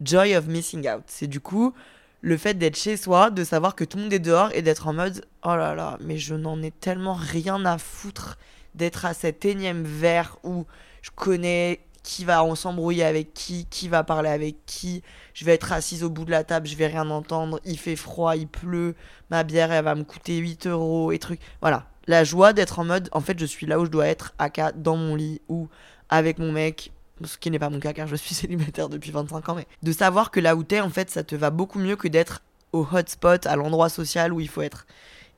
Joy 0.00 0.34
of 0.34 0.46
Missing 0.46 0.88
Out. 0.88 1.04
C'est 1.06 1.28
du 1.28 1.40
coup 1.40 1.74
le 2.22 2.36
fait 2.38 2.54
d'être 2.54 2.76
chez 2.76 2.96
soi, 2.96 3.30
de 3.30 3.44
savoir 3.44 3.76
que 3.76 3.84
tout 3.84 3.98
le 3.98 4.04
monde 4.04 4.12
est 4.12 4.18
dehors 4.18 4.50
et 4.54 4.62
d'être 4.62 4.88
en 4.88 4.94
mode 4.94 5.24
oh 5.44 5.54
là 5.54 5.74
là, 5.74 5.98
mais 6.00 6.16
je 6.16 6.34
n'en 6.34 6.60
ai 6.62 6.70
tellement 6.70 7.14
rien 7.14 7.64
à 7.66 7.78
foutre 7.78 8.38
d'être 8.76 9.04
à 9.04 9.14
cet 9.14 9.44
énième 9.44 9.82
verre 9.82 10.38
où 10.44 10.66
je 11.02 11.10
connais 11.10 11.80
qui 12.02 12.24
va 12.24 12.44
s'embrouiller 12.54 13.02
avec 13.02 13.34
qui, 13.34 13.66
qui 13.66 13.88
va 13.88 14.04
parler 14.04 14.30
avec 14.30 14.64
qui, 14.64 15.02
je 15.34 15.44
vais 15.44 15.54
être 15.54 15.72
assise 15.72 16.04
au 16.04 16.10
bout 16.10 16.24
de 16.24 16.30
la 16.30 16.44
table, 16.44 16.68
je 16.68 16.76
vais 16.76 16.86
rien 16.86 17.10
entendre, 17.10 17.58
il 17.64 17.78
fait 17.78 17.96
froid, 17.96 18.36
il 18.36 18.46
pleut, 18.46 18.94
ma 19.28 19.42
bière 19.42 19.72
elle 19.72 19.84
va 19.84 19.96
me 19.96 20.04
coûter 20.04 20.36
8 20.36 20.68
euros 20.68 21.10
et 21.10 21.18
trucs. 21.18 21.40
Voilà, 21.60 21.86
la 22.06 22.22
joie 22.22 22.52
d'être 22.52 22.78
en 22.78 22.84
mode 22.84 23.08
en 23.10 23.20
fait 23.20 23.40
je 23.40 23.44
suis 23.44 23.66
là 23.66 23.80
où 23.80 23.86
je 23.86 23.90
dois 23.90 24.06
être, 24.06 24.34
à 24.38 24.48
dans 24.70 24.96
mon 24.96 25.16
lit 25.16 25.40
ou 25.48 25.68
avec 26.08 26.38
mon 26.38 26.52
mec 26.52 26.92
ce 27.24 27.38
qui 27.38 27.50
n'est 27.50 27.58
pas 27.58 27.70
mon 27.70 27.80
cas 27.80 27.92
car 27.92 28.06
je 28.06 28.16
suis 28.16 28.34
célibataire 28.36 28.88
depuis 28.88 29.10
25 29.10 29.48
ans, 29.48 29.54
mais 29.54 29.66
de 29.82 29.92
savoir 29.92 30.30
que 30.30 30.40
là 30.40 30.56
où 30.56 30.62
t'es, 30.62 30.80
en 30.80 30.90
fait, 30.90 31.10
ça 31.10 31.24
te 31.24 31.34
va 31.34 31.50
beaucoup 31.50 31.78
mieux 31.78 31.96
que 31.96 32.08
d'être 32.08 32.42
au 32.72 32.86
hotspot, 32.92 33.46
à 33.46 33.56
l'endroit 33.56 33.88
social 33.88 34.32
où 34.32 34.40
il 34.40 34.48
faut 34.48 34.62
être. 34.62 34.86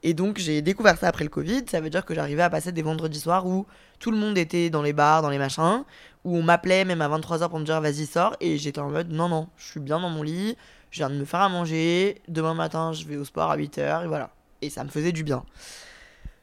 Et 0.03 0.15
donc 0.15 0.39
j'ai 0.39 0.63
découvert 0.63 0.97
ça 0.97 1.09
après 1.09 1.25
le 1.25 1.31
Covid, 1.31 1.65
ça 1.71 1.81
veut 1.81 1.91
dire 1.91 2.05
que 2.05 2.15
j'arrivais 2.15 2.43
à 2.43 2.51
passer 2.51 2.73
des 2.73 2.83
vendredis 2.83 3.21
soirs 3.21 3.47
où 3.47 3.67
tout 3.99 4.11
le 4.11 4.17
monde 4.17 4.39
était 4.39 4.71
dans 4.71 4.83
les 4.83 4.93
bars, 4.93 5.23
dans 5.23 5.31
les 5.31 5.39
machins, 5.39 5.85
où 6.25 6.37
on 6.37 6.43
m'appelait 6.43 6.85
même 6.85 7.03
à 7.03 7.09
23h 7.09 7.49
pour 7.49 7.59
me 7.59 7.65
dire 7.65 7.81
vas-y 7.81 8.07
sors, 8.07 8.37
et 8.41 8.59
j'étais 8.59 8.81
en 8.81 8.91
mode 8.91 9.11
non 9.11 9.29
non, 9.29 9.49
je 9.57 9.67
suis 9.67 9.81
bien 9.81 9.99
dans 9.99 10.11
mon 10.11 10.23
lit, 10.23 10.57
je 10.91 10.99
viens 10.99 11.11
de 11.11 11.17
me 11.17 11.25
faire 11.25 11.41
à 11.41 11.49
manger, 11.49 12.23
demain 12.29 12.55
matin 12.55 12.93
je 12.93 13.05
vais 13.05 13.17
au 13.17 13.25
sport 13.25 13.51
à 13.51 13.57
8h, 13.57 14.05
et 14.05 14.07
voilà. 14.07 14.31
Et 14.63 14.71
ça 14.71 14.85
me 14.85 14.89
faisait 14.89 15.13
du 15.13 15.23
bien. 15.25 15.45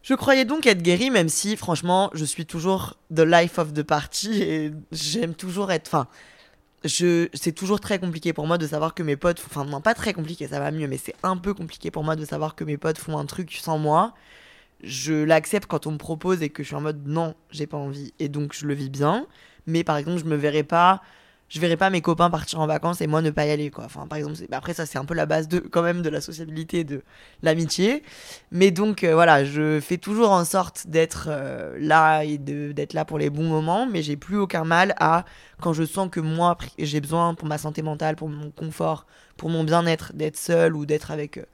Je 0.02 0.14
croyais 0.14 0.46
donc 0.46 0.68
être 0.68 0.84
guéri, 0.84 1.10
même 1.10 1.30
si, 1.30 1.58
franchement, 1.58 2.12
je 2.14 2.26
suis 2.26 2.46
toujours 2.46 2.96
the 3.14 3.22
life 3.22 3.58
of 3.58 3.74
the 3.74 3.82
party 3.82 4.44
et 4.44 4.72
j'aime 4.92 5.34
toujours 5.34 5.72
être. 5.72 6.06
C'est 6.88 7.52
toujours 7.54 7.80
très 7.80 8.00
compliqué 8.00 8.34
pour 8.34 8.48
moi 8.48 8.58
de 8.58 8.68
savoir 8.68 8.94
que 8.94 9.04
mes 9.04 9.16
potes. 9.16 9.44
Enfin, 9.46 9.66
non, 9.66 9.82
pas 9.82 9.94
très 9.94 10.14
compliqué, 10.14 10.48
ça 10.48 10.60
va 10.60 10.72
mieux, 10.72 10.88
mais 10.88 10.98
c'est 10.98 11.16
un 11.24 11.38
peu 11.38 11.54
compliqué 11.54 11.92
pour 11.92 12.04
moi 12.04 12.16
de 12.16 12.26
savoir 12.26 12.56
que 12.56 12.64
mes 12.64 12.78
potes 12.78 12.98
font 12.98 13.18
un 13.18 13.26
truc 13.26 13.54
sans 13.54 13.78
moi. 13.78 14.14
Je 14.84 15.14
l'accepte 15.14 15.68
quand 15.68 15.88
on 15.88 15.92
me 15.92 15.98
propose 15.98 16.42
et 16.44 16.50
que 16.50 16.64
je 16.64 16.68
suis 16.68 16.76
en 16.76 16.82
mode 16.82 17.08
non, 17.08 17.36
j'ai 17.52 17.68
pas 17.68 17.78
envie. 17.78 18.14
Et 18.20 18.30
donc, 18.30 18.54
je 18.54 18.66
le 18.68 18.74
vis 18.74 18.90
bien. 18.90 19.28
Mais 19.68 19.84
par 19.84 19.98
exemple, 19.98 20.20
je 20.20 20.26
me 20.26 20.36
verrais 20.36 20.64
pas 20.64 21.02
je 21.48 21.60
verrais 21.60 21.78
pas 21.78 21.90
mes 21.90 22.02
copains 22.02 22.30
partir 22.30 22.60
en 22.60 22.68
vacances 22.68 23.02
et 23.02 23.08
moi 23.08 23.22
ne 23.22 23.30
pas 23.30 23.46
y 23.46 23.52
aller 23.52 23.70
quoi. 23.70 23.86
Enfin 23.86 24.08
par 24.08 24.18
exemple, 24.18 24.36
après 24.52 24.74
ça 24.74 24.86
c'est 24.86 24.98
un 24.98 25.06
peu 25.06 25.14
la 25.14 25.26
base 25.26 25.48
de 25.48 25.60
quand 25.60 25.84
même 25.84 26.02
de 26.02 26.10
la 26.10 26.22
sociabilité 26.22 26.84
de 26.84 27.04
l'amitié. 27.44 28.04
Mais 28.52 28.72
donc 28.72 29.04
euh, 29.04 29.14
voilà, 29.14 29.46
je 29.46 29.80
fais 29.80 29.98
toujours 29.98 30.32
en 30.32 30.44
sorte 30.44 30.88
d'être 30.88 31.28
euh, 31.30 31.78
là 31.80 32.24
et 32.24 32.38
d'être 32.38 32.94
là 32.94 33.06
pour 33.06 33.20
les 33.20 33.30
bons 33.30 33.48
moments, 33.48 33.86
mais 33.86 34.02
j'ai 34.02 34.18
plus 34.18 34.38
aucun 34.38 34.64
mal 34.64 34.96
à 35.00 35.26
quand 35.62 35.74
je 35.74 35.84
sens 35.84 36.10
que 36.10 36.20
moi 36.20 36.58
j'ai 36.80 37.00
besoin 37.00 37.36
pour 37.36 37.48
ma 37.48 37.58
santé 37.58 37.84
mentale, 37.84 38.16
pour 38.16 38.30
mon 38.30 38.50
confort, 38.50 39.06
pour 39.38 39.50
mon 39.50 39.64
bien-être 39.64 40.14
d'être 40.14 40.38
seul 40.38 40.76
ou 40.76 40.86
d'être 40.86 41.12
avec 41.12 41.38
euh, 41.38 41.46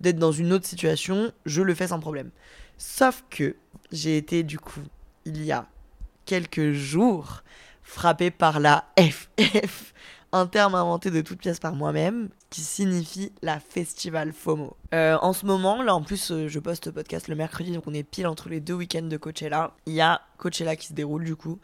d'être 0.00 0.18
dans 0.18 0.32
une 0.32 0.52
autre 0.52 0.66
situation, 0.66 1.32
je 1.46 1.62
le 1.62 1.74
fais 1.74 1.88
sans 1.88 2.00
problème. 2.00 2.30
Sauf 2.78 3.24
que 3.30 3.56
j'ai 3.92 4.16
été 4.16 4.42
du 4.42 4.58
coup 4.58 4.80
il 5.26 5.44
y 5.44 5.52
a 5.52 5.66
quelques 6.24 6.72
jours 6.72 7.42
frappé 7.86 8.30
par 8.30 8.60
la 8.60 8.84
FF, 8.98 9.94
un 10.32 10.46
terme 10.46 10.74
inventé 10.74 11.10
de 11.10 11.20
toutes 11.22 11.38
pièces 11.38 11.60
par 11.60 11.74
moi-même, 11.74 12.28
qui 12.50 12.60
signifie 12.60 13.32
la 13.42 13.60
festival 13.60 14.32
FOMO. 14.32 14.76
Euh, 14.92 15.16
en 15.22 15.32
ce 15.32 15.46
moment, 15.46 15.82
là 15.82 15.94
en 15.94 16.02
plus, 16.02 16.32
euh, 16.32 16.48
je 16.48 16.58
poste 16.58 16.90
podcast 16.90 17.28
le 17.28 17.36
mercredi, 17.36 17.72
donc 17.72 17.84
on 17.86 17.94
est 17.94 18.02
pile 18.02 18.26
entre 18.26 18.48
les 18.48 18.60
deux 18.60 18.74
week-ends 18.74 19.02
de 19.02 19.16
Coachella. 19.16 19.72
Il 19.86 19.94
y 19.94 20.00
a 20.00 20.20
Coachella 20.36 20.76
qui 20.76 20.88
se 20.88 20.92
déroule 20.92 21.24
du 21.24 21.36
coup 21.36 21.58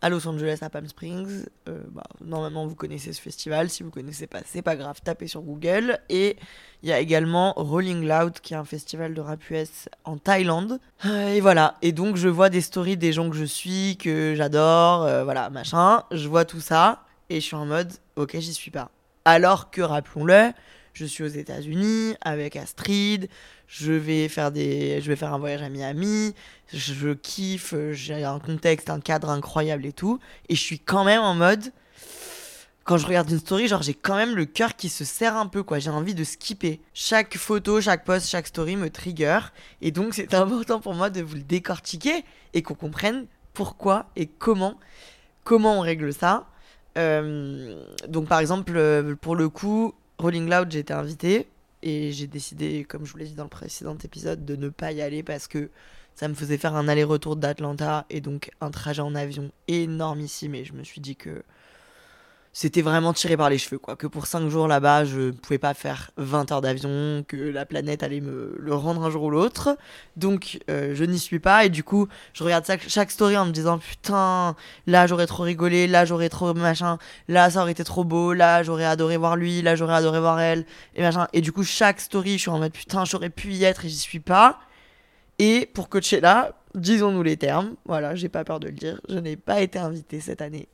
à 0.00 0.08
Los 0.08 0.26
Angeles, 0.28 0.58
à 0.60 0.70
Palm 0.70 0.86
Springs. 0.86 1.46
Euh, 1.68 1.80
bah, 1.90 2.04
normalement, 2.24 2.66
vous 2.66 2.74
connaissez 2.74 3.12
ce 3.12 3.20
festival. 3.20 3.68
Si 3.68 3.82
vous 3.82 3.90
connaissez 3.90 4.26
pas, 4.26 4.40
c'est 4.44 4.62
pas 4.62 4.76
grave, 4.76 5.00
tapez 5.02 5.26
sur 5.26 5.42
Google. 5.42 5.98
Et 6.08 6.36
il 6.82 6.88
y 6.88 6.92
a 6.92 7.00
également 7.00 7.52
Rolling 7.56 8.06
Loud, 8.06 8.40
qui 8.40 8.54
est 8.54 8.56
un 8.56 8.64
festival 8.64 9.14
de 9.14 9.20
rap 9.20 9.50
US 9.50 9.88
en 10.04 10.16
Thaïlande. 10.16 10.80
Euh, 11.06 11.34
et 11.34 11.40
voilà. 11.40 11.76
Et 11.82 11.92
donc, 11.92 12.16
je 12.16 12.28
vois 12.28 12.48
des 12.48 12.60
stories 12.60 12.96
des 12.96 13.12
gens 13.12 13.28
que 13.30 13.36
je 13.36 13.44
suis, 13.44 13.96
que 13.96 14.34
j'adore, 14.36 15.02
euh, 15.02 15.24
voilà, 15.24 15.50
machin. 15.50 16.04
Je 16.12 16.28
vois 16.28 16.44
tout 16.44 16.60
ça 16.60 17.04
et 17.30 17.40
je 17.40 17.46
suis 17.46 17.56
en 17.56 17.66
mode, 17.66 17.92
ok, 18.16 18.36
j'y 18.38 18.54
suis 18.54 18.70
pas. 18.70 18.90
Alors 19.24 19.70
que, 19.70 19.82
rappelons-le, 19.82 20.52
je 20.94 21.04
suis 21.04 21.22
aux 21.22 21.28
États-Unis 21.28 22.14
avec 22.22 22.56
Astrid, 22.56 23.28
je 23.68 23.92
vais 23.92 24.28
faire 24.28 24.50
des 24.50 25.00
je 25.00 25.08
vais 25.08 25.16
faire 25.16 25.32
un 25.32 25.38
voyage 25.38 25.62
à 25.62 25.68
Miami, 25.68 26.34
je, 26.72 27.12
kiffe, 27.12 27.74
j'ai 27.92 28.24
un 28.24 28.40
contexte, 28.40 28.90
un 28.90 28.98
cadre 28.98 29.28
incroyable 29.28 29.86
et 29.86 29.92
tout 29.92 30.18
et 30.48 30.56
je 30.56 30.60
suis 30.60 30.80
quand 30.80 31.04
même 31.04 31.20
en 31.20 31.34
mode 31.34 31.70
quand 32.84 32.96
je 32.96 33.06
regarde 33.06 33.30
une 33.30 33.38
story, 33.38 33.68
genre 33.68 33.82
j'ai 33.82 33.92
quand 33.92 34.16
même 34.16 34.34
le 34.34 34.46
cœur 34.46 34.74
qui 34.74 34.88
se 34.88 35.04
serre 35.04 35.36
un 35.36 35.46
peu 35.46 35.62
quoi, 35.62 35.78
j'ai 35.78 35.90
envie 35.90 36.14
de 36.14 36.24
skipper. 36.24 36.80
Chaque 36.94 37.36
photo, 37.36 37.82
chaque 37.82 38.06
post, 38.06 38.26
chaque 38.26 38.46
story 38.46 38.76
me 38.76 38.88
trigger 38.88 39.40
et 39.82 39.90
donc 39.90 40.14
c'est 40.14 40.32
important 40.32 40.80
pour 40.80 40.94
moi 40.94 41.10
de 41.10 41.20
vous 41.20 41.34
le 41.34 41.42
décortiquer 41.42 42.24
et 42.54 42.62
qu'on 42.62 42.74
comprenne 42.74 43.26
pourquoi 43.52 44.06
et 44.16 44.26
comment 44.26 44.78
comment 45.44 45.78
on 45.78 45.80
règle 45.80 46.14
ça. 46.14 46.46
Euh, 46.96 47.84
donc 48.08 48.26
par 48.26 48.40
exemple 48.40 48.72
euh, 48.74 49.14
pour 49.14 49.36
le 49.36 49.50
coup 49.50 49.92
Rolling 50.16 50.48
Loud, 50.48 50.72
j'ai 50.72 50.78
été 50.78 50.94
invité 50.94 51.46
et 51.82 52.12
j'ai 52.12 52.26
décidé, 52.26 52.84
comme 52.84 53.04
je 53.04 53.12
vous 53.12 53.18
l'ai 53.18 53.26
dit 53.26 53.34
dans 53.34 53.44
le 53.44 53.48
précédent 53.48 53.96
épisode, 54.02 54.44
de 54.44 54.56
ne 54.56 54.68
pas 54.68 54.92
y 54.92 55.00
aller 55.00 55.22
parce 55.22 55.46
que 55.48 55.70
ça 56.14 56.26
me 56.28 56.34
faisait 56.34 56.58
faire 56.58 56.74
un 56.74 56.88
aller-retour 56.88 57.36
d'Atlanta 57.36 58.04
et 58.10 58.20
donc 58.20 58.50
un 58.60 58.70
trajet 58.70 59.02
en 59.02 59.14
avion 59.14 59.52
énorme 59.68 60.20
ici. 60.20 60.48
Mais 60.48 60.64
je 60.64 60.72
me 60.72 60.82
suis 60.82 61.00
dit 61.00 61.16
que 61.16 61.44
c'était 62.60 62.82
vraiment 62.82 63.12
tiré 63.12 63.36
par 63.36 63.50
les 63.50 63.56
cheveux, 63.56 63.78
quoi. 63.78 63.94
Que 63.94 64.08
pour 64.08 64.26
5 64.26 64.48
jours 64.48 64.66
là-bas, 64.66 65.04
je 65.04 65.30
pouvais 65.30 65.58
pas 65.58 65.74
faire 65.74 66.10
20 66.16 66.50
heures 66.50 66.60
d'avion, 66.60 67.24
que 67.28 67.36
la 67.36 67.64
planète 67.64 68.02
allait 68.02 68.20
me 68.20 68.56
le 68.58 68.74
rendre 68.74 69.04
un 69.04 69.10
jour 69.10 69.22
ou 69.22 69.30
l'autre. 69.30 69.78
Donc, 70.16 70.58
euh, 70.68 70.92
je 70.92 71.04
n'y 71.04 71.20
suis 71.20 71.38
pas. 71.38 71.66
Et 71.66 71.68
du 71.68 71.84
coup, 71.84 72.08
je 72.32 72.42
regarde 72.42 72.64
chaque, 72.88 73.12
story 73.12 73.36
en 73.36 73.46
me 73.46 73.52
disant 73.52 73.78
Putain, 73.78 74.56
là 74.88 75.06
j'aurais 75.06 75.28
trop 75.28 75.44
rigolé, 75.44 75.86
là 75.86 76.04
j'aurais 76.04 76.28
trop 76.28 76.52
machin, 76.52 76.98
là 77.28 77.48
ça 77.48 77.62
aurait 77.62 77.70
été 77.70 77.84
trop 77.84 78.02
beau, 78.02 78.32
là 78.32 78.64
j'aurais 78.64 78.86
adoré 78.86 79.16
voir 79.18 79.36
lui, 79.36 79.62
là 79.62 79.76
j'aurais 79.76 79.94
adoré 79.94 80.18
voir 80.18 80.40
elle, 80.40 80.66
et 80.96 81.02
machin. 81.02 81.28
Et 81.32 81.42
du 81.42 81.52
coup, 81.52 81.62
chaque 81.62 82.00
story, 82.00 82.32
je 82.32 82.38
suis 82.38 82.50
en 82.50 82.58
mode 82.58 82.72
Putain, 82.72 83.04
j'aurais 83.04 83.30
pu 83.30 83.52
y 83.52 83.62
être 83.62 83.84
et 83.84 83.88
j'y 83.88 83.98
suis 83.98 84.18
pas. 84.18 84.58
Et 85.38 85.70
pour 85.74 85.88
Coachella, 85.88 86.56
disons-nous 86.74 87.22
les 87.22 87.36
termes, 87.36 87.76
voilà, 87.84 88.16
j'ai 88.16 88.28
pas 88.28 88.42
peur 88.42 88.58
de 88.58 88.66
le 88.66 88.74
dire, 88.74 89.00
je 89.08 89.18
n'ai 89.20 89.36
pas 89.36 89.60
été 89.60 89.78
invité 89.78 90.18
cette 90.18 90.42
année. 90.42 90.68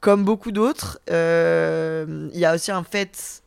Comme 0.00 0.24
beaucoup 0.24 0.50
d'autres, 0.50 0.98
euh, 1.10 2.28
il 2.32 2.40
y 2.40 2.46
a 2.46 2.54
aussi 2.54 2.70
un 2.70 2.82
fait. 2.82 3.42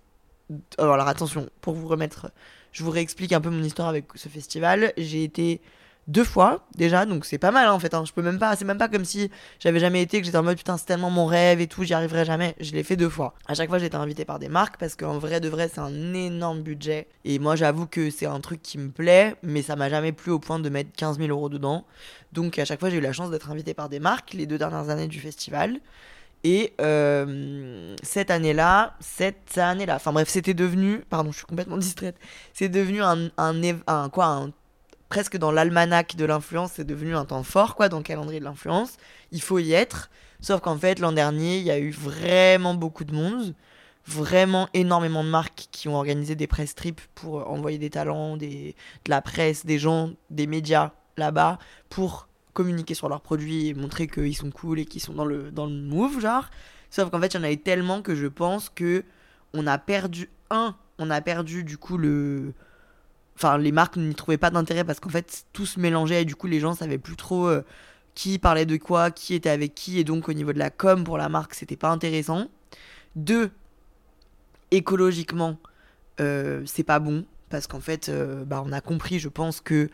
Alors, 0.77 1.07
attention, 1.07 1.49
pour 1.61 1.73
vous 1.73 1.87
remettre, 1.87 2.31
je 2.71 2.83
vous 2.83 2.91
réexplique 2.91 3.33
un 3.33 3.41
peu 3.41 3.49
mon 3.49 3.63
histoire 3.63 3.87
avec 3.87 4.05
ce 4.15 4.29
festival. 4.29 4.93
J'ai 4.97 5.23
été 5.23 5.61
deux 6.07 6.23
fois 6.23 6.65
déjà, 6.75 7.05
donc 7.05 7.25
c'est 7.25 7.37
pas 7.37 7.51
mal 7.51 7.67
hein, 7.67 7.71
en 7.71 7.79
fait. 7.79 7.93
Hein. 7.93 8.03
Je 8.05 8.11
peux 8.11 8.21
même 8.21 8.39
pas, 8.39 8.55
c'est 8.55 8.65
même 8.65 8.77
pas 8.77 8.89
comme 8.89 9.05
si 9.05 9.31
j'avais 9.59 9.79
jamais 9.79 10.01
été, 10.01 10.19
que 10.19 10.25
j'étais 10.25 10.37
en 10.37 10.43
mode 10.43 10.57
putain 10.57 10.77
c'est 10.77 10.85
tellement 10.85 11.09
mon 11.09 11.25
rêve 11.25 11.61
et 11.61 11.67
tout, 11.67 11.83
j'y 11.83 11.93
arriverai 11.93 12.25
jamais. 12.25 12.55
Je 12.59 12.71
l'ai 12.73 12.83
fait 12.83 12.97
deux 12.97 13.09
fois. 13.09 13.33
À 13.47 13.53
chaque 13.53 13.69
fois 13.69 13.79
j'ai 13.79 13.85
été 13.85 13.95
invité 13.95 14.25
par 14.25 14.39
des 14.39 14.49
marques 14.49 14.77
parce 14.77 14.95
qu'en 14.95 15.17
vrai 15.17 15.39
de 15.39 15.49
vrai 15.49 15.69
c'est 15.73 15.79
un 15.79 16.13
énorme 16.13 16.61
budget. 16.61 17.07
Et 17.25 17.39
moi 17.39 17.55
j'avoue 17.55 17.87
que 17.87 18.09
c'est 18.09 18.25
un 18.25 18.41
truc 18.41 18.61
qui 18.61 18.77
me 18.77 18.89
plaît, 18.89 19.35
mais 19.43 19.61
ça 19.61 19.75
m'a 19.75 19.89
jamais 19.89 20.11
plu 20.11 20.31
au 20.31 20.39
point 20.39 20.59
de 20.59 20.69
mettre 20.69 20.91
15 20.91 21.19
000 21.19 21.29
euros 21.29 21.49
dedans. 21.49 21.85
Donc 22.33 22.59
à 22.59 22.65
chaque 22.65 22.79
fois 22.79 22.89
j'ai 22.89 22.97
eu 22.97 23.01
la 23.01 23.13
chance 23.13 23.31
d'être 23.31 23.49
invité 23.49 23.73
par 23.73 23.89
des 23.89 23.99
marques 23.99 24.33
les 24.33 24.45
deux 24.45 24.57
dernières 24.57 24.89
années 24.89 25.07
du 25.07 25.19
festival. 25.19 25.79
Et 26.43 26.73
euh, 26.81 27.95
cette 28.03 28.29
année-là, 28.29 28.95
cette 28.99 29.57
année-là, 29.57 29.95
enfin 29.95 30.11
bref, 30.11 30.27
c'était 30.27 30.53
devenu, 30.53 30.99
pardon, 31.09 31.31
je 31.31 31.37
suis 31.37 31.45
complètement 31.45 31.77
distraite, 31.79 32.17
c'est 32.53 32.69
devenu 32.69 33.01
un, 33.01 33.29
un, 33.37 34.09
quoi, 34.09 34.49
presque 35.07 35.37
dans 35.37 35.51
l'almanach 35.51 36.15
de 36.15 36.25
l'influence, 36.25 36.73
c'est 36.75 36.83
devenu 36.83 37.15
un 37.15 37.25
temps 37.25 37.43
fort, 37.43 37.75
quoi, 37.75 37.87
dans 37.87 37.97
le 37.97 38.03
calendrier 38.03 38.39
de 38.39 38.45
l'influence. 38.45 38.97
Il 39.31 39.41
faut 39.41 39.59
y 39.59 39.73
être. 39.73 40.09
Sauf 40.41 40.59
qu'en 40.59 40.77
fait, 40.77 40.99
l'an 40.99 41.13
dernier, 41.13 41.59
il 41.59 41.63
y 41.63 41.71
a 41.71 41.79
eu 41.79 41.91
vraiment 41.91 42.73
beaucoup 42.73 43.05
de 43.05 43.13
monde, 43.13 43.55
vraiment 44.05 44.67
énormément 44.73 45.23
de 45.23 45.29
marques 45.29 45.67
qui 45.71 45.87
ont 45.87 45.95
organisé 45.95 46.35
des 46.35 46.47
press 46.47 46.75
trips 46.75 46.99
pour 47.15 47.49
envoyer 47.49 47.77
des 47.77 47.89
talents, 47.89 48.35
des, 48.35 48.75
de 49.05 49.09
la 49.09 49.21
presse, 49.21 49.65
des 49.65 49.79
gens, 49.79 50.11
des 50.29 50.47
médias 50.47 50.91
là-bas 51.15 51.59
pour 51.89 52.27
communiquer 52.53 52.93
sur 52.93 53.09
leurs 53.09 53.21
produits 53.21 53.67
et 53.67 53.73
montrer 53.73 54.07
qu'ils 54.07 54.35
sont 54.35 54.51
cool 54.51 54.79
et 54.79 54.85
qu'ils 54.85 55.01
sont 55.01 55.13
dans 55.13 55.25
le, 55.25 55.51
dans 55.51 55.65
le 55.65 55.73
move, 55.73 56.19
genre. 56.19 56.49
Sauf 56.89 57.09
qu'en 57.09 57.19
fait, 57.19 57.33
il 57.33 57.37
y 57.37 57.39
en 57.39 57.43
a 57.43 57.51
eu 57.51 57.57
tellement 57.57 58.01
que 58.01 58.15
je 58.15 58.27
pense 58.27 58.69
que 58.69 59.03
on 59.53 59.67
a 59.67 59.77
perdu, 59.77 60.29
un, 60.49 60.75
on 60.99 61.09
a 61.09 61.21
perdu 61.21 61.63
du 61.63 61.77
coup 61.77 61.97
le. 61.97 62.53
Enfin, 63.35 63.57
les 63.57 63.71
marques 63.71 63.97
n'y 63.97 64.13
trouvaient 64.13 64.37
pas 64.37 64.51
d'intérêt 64.51 64.83
parce 64.83 64.99
qu'en 64.99 65.09
fait, 65.09 65.45
tout 65.53 65.65
se 65.65 65.79
mélangeait 65.79 66.21
et 66.21 66.25
du 66.25 66.35
coup, 66.35 66.47
les 66.47 66.59
gens 66.59 66.75
savaient 66.75 66.99
plus 66.99 67.15
trop 67.15 67.47
euh, 67.47 67.63
qui 68.13 68.37
parlait 68.37 68.67
de 68.67 68.77
quoi, 68.77 69.09
qui 69.09 69.33
était 69.33 69.49
avec 69.49 69.73
qui, 69.73 69.99
et 69.99 70.03
donc 70.03 70.29
au 70.29 70.33
niveau 70.33 70.53
de 70.53 70.59
la 70.59 70.69
com 70.69 71.03
pour 71.03 71.17
la 71.17 71.29
marque, 71.29 71.55
c'était 71.55 71.75
pas 71.75 71.89
intéressant. 71.89 72.47
Deux, 73.15 73.49
écologiquement, 74.69 75.57
euh, 76.19 76.61
c'est 76.65 76.83
pas 76.83 76.99
bon 76.99 77.25
parce 77.49 77.67
qu'en 77.67 77.79
fait, 77.79 78.09
euh, 78.09 78.45
bah, 78.45 78.63
on 78.65 78.71
a 78.71 78.81
compris, 78.81 79.19
je 79.19 79.29
pense, 79.29 79.61
que 79.61 79.89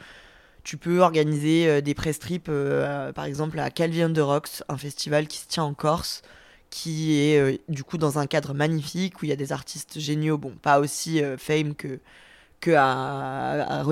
tu 0.69 0.77
peux 0.77 0.99
organiser 0.99 1.67
euh, 1.67 1.81
des 1.81 1.95
press 1.95 2.19
trips, 2.19 2.45
euh, 2.47 3.11
par 3.11 3.25
exemple 3.25 3.57
à 3.57 3.71
Calvi 3.71 4.03
the 4.13 4.19
Rocks, 4.19 4.61
un 4.69 4.77
festival 4.77 5.25
qui 5.25 5.39
se 5.39 5.47
tient 5.47 5.63
en 5.63 5.73
Corse, 5.73 6.21
qui 6.69 7.19
est 7.19 7.39
euh, 7.39 7.57
du 7.69 7.83
coup 7.83 7.97
dans 7.97 8.19
un 8.19 8.27
cadre 8.27 8.53
magnifique 8.53 9.19
où 9.19 9.25
il 9.25 9.29
y 9.29 9.31
a 9.31 9.35
des 9.35 9.51
artistes 9.51 9.99
géniaux, 9.99 10.37
bon, 10.37 10.51
pas 10.61 10.79
aussi 10.79 11.23
fame 11.39 11.73
que, 11.73 11.99
que 12.59 12.69
à, 12.77 13.87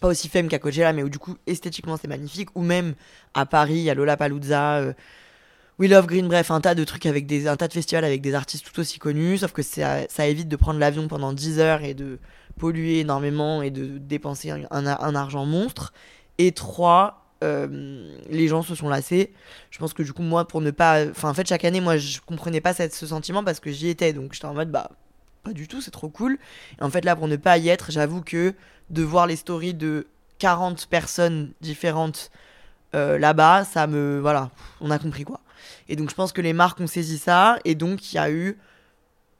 pas 0.00 0.08
aussi 0.08 0.28
qu'à 0.28 0.58
Coachella, 0.58 0.92
mais 0.92 1.04
où 1.04 1.08
du 1.08 1.20
coup 1.20 1.36
esthétiquement 1.46 1.96
c'est 1.96 2.08
magnifique, 2.08 2.48
ou 2.56 2.62
même 2.62 2.94
à 3.34 3.46
Paris, 3.46 3.88
à 3.88 3.94
Lollapalooza, 3.94 4.78
euh, 4.78 4.92
We 5.78 5.88
Love 5.88 6.06
Green, 6.06 6.26
bref, 6.26 6.50
un 6.50 6.60
tas 6.60 6.74
de 6.74 6.82
trucs 6.82 7.06
avec 7.06 7.28
des, 7.28 7.46
un 7.46 7.56
tas 7.56 7.68
de 7.68 7.72
festivals 7.72 8.04
avec 8.04 8.20
des 8.20 8.34
artistes 8.34 8.66
tout 8.66 8.80
aussi 8.80 8.98
connus, 8.98 9.38
sauf 9.38 9.52
que 9.52 9.62
ça, 9.62 10.08
ça 10.08 10.26
évite 10.26 10.48
de 10.48 10.56
prendre 10.56 10.80
l'avion 10.80 11.06
pendant 11.06 11.32
10 11.32 11.60
heures 11.60 11.84
et 11.84 11.94
de 11.94 12.18
polluer 12.58 13.00
énormément 13.00 13.62
et 13.62 13.70
de 13.70 13.98
dépenser 13.98 14.50
un, 14.50 14.86
argent 14.86 15.46
monstre. 15.46 15.92
Et 16.38 16.52
trois, 16.52 17.26
euh, 17.42 18.16
les 18.28 18.48
gens 18.48 18.62
se 18.62 18.74
sont 18.74 18.88
lassés. 18.88 19.32
Je 19.70 19.78
pense 19.78 19.92
que 19.94 20.02
du 20.02 20.12
coup, 20.12 20.22
moi, 20.22 20.46
pour 20.46 20.60
ne 20.60 20.70
pas. 20.70 21.06
Enfin, 21.10 21.30
en 21.30 21.34
fait, 21.34 21.48
chaque 21.48 21.64
année, 21.64 21.80
moi, 21.80 21.96
je 21.96 22.20
comprenais 22.20 22.60
pas 22.60 22.74
ce 22.74 23.06
sentiment 23.06 23.42
parce 23.42 23.60
que 23.60 23.70
j'y 23.70 23.88
étais. 23.88 24.12
Donc, 24.12 24.34
j'étais 24.34 24.46
en 24.46 24.54
mode, 24.54 24.70
bah, 24.70 24.90
pas 25.44 25.52
du 25.52 25.68
tout, 25.68 25.80
c'est 25.80 25.90
trop 25.90 26.08
cool. 26.08 26.38
Et 26.80 26.82
en 26.82 26.90
fait, 26.90 27.04
là, 27.04 27.16
pour 27.16 27.28
ne 27.28 27.36
pas 27.36 27.58
y 27.58 27.68
être, 27.68 27.90
j'avoue 27.90 28.22
que 28.22 28.54
de 28.90 29.02
voir 29.02 29.26
les 29.26 29.36
stories 29.36 29.74
de 29.74 30.06
40 30.38 30.86
personnes 30.86 31.52
différentes 31.60 32.30
euh, 32.94 33.18
là-bas, 33.18 33.64
ça 33.64 33.86
me. 33.86 34.18
Voilà, 34.20 34.50
on 34.80 34.90
a 34.90 34.98
compris 34.98 35.24
quoi. 35.24 35.40
Et 35.88 35.96
donc, 35.96 36.10
je 36.10 36.14
pense 36.14 36.32
que 36.32 36.40
les 36.40 36.52
marques 36.52 36.80
ont 36.80 36.86
saisi 36.86 37.18
ça. 37.18 37.58
Et 37.64 37.74
donc, 37.74 38.12
il 38.12 38.16
y 38.16 38.18
a 38.18 38.30
eu 38.30 38.58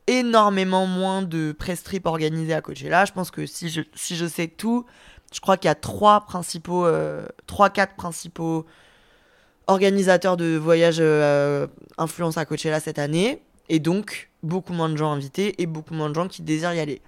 énormément 0.09 0.87
moins 0.87 1.23
de 1.23 1.53
press 1.53 1.85
trip 1.85 2.07
organisés 2.07 2.55
à 2.55 2.61
Coachella. 2.61 3.05
Je 3.05 3.13
pense 3.13 3.31
que 3.31 3.47
si 3.47 3.69
je, 3.69 3.83
si 3.95 4.17
je 4.17 4.27
sais 4.27 4.49
tout, 4.49 4.85
je 5.33 5.41
crois 5.41 5.57
qu'il 5.57 5.69
y 5.69 5.71
a 5.71 5.75
trois 5.77 6.23
principaux, 6.23 6.87
euh, 6.87 7.27
trois, 7.47 7.71
quatre 7.71 7.95
principaux 7.95 8.67
organisateurs 9.67 10.39
de 10.39 10.57
voyages 10.57 10.97
euh, 11.01 11.67
influence 11.99 12.39
à 12.39 12.47
Coachella 12.47 12.81
cette 12.81 12.99
année. 12.99 13.43
Et 13.69 13.81
donc, 13.81 14.31
beaucoup 14.43 14.73
moins 14.73 14.89
de 14.89 14.97
gens 14.97 15.13
invités 15.13 15.61
et 15.61 15.67
beaucoup 15.67 15.93
moins 15.93 16.09
de 16.09 16.15
gens 16.15 16.27
qui 16.27 16.41
désirent 16.43 16.73
y 16.73 16.81
aller. 16.81 17.03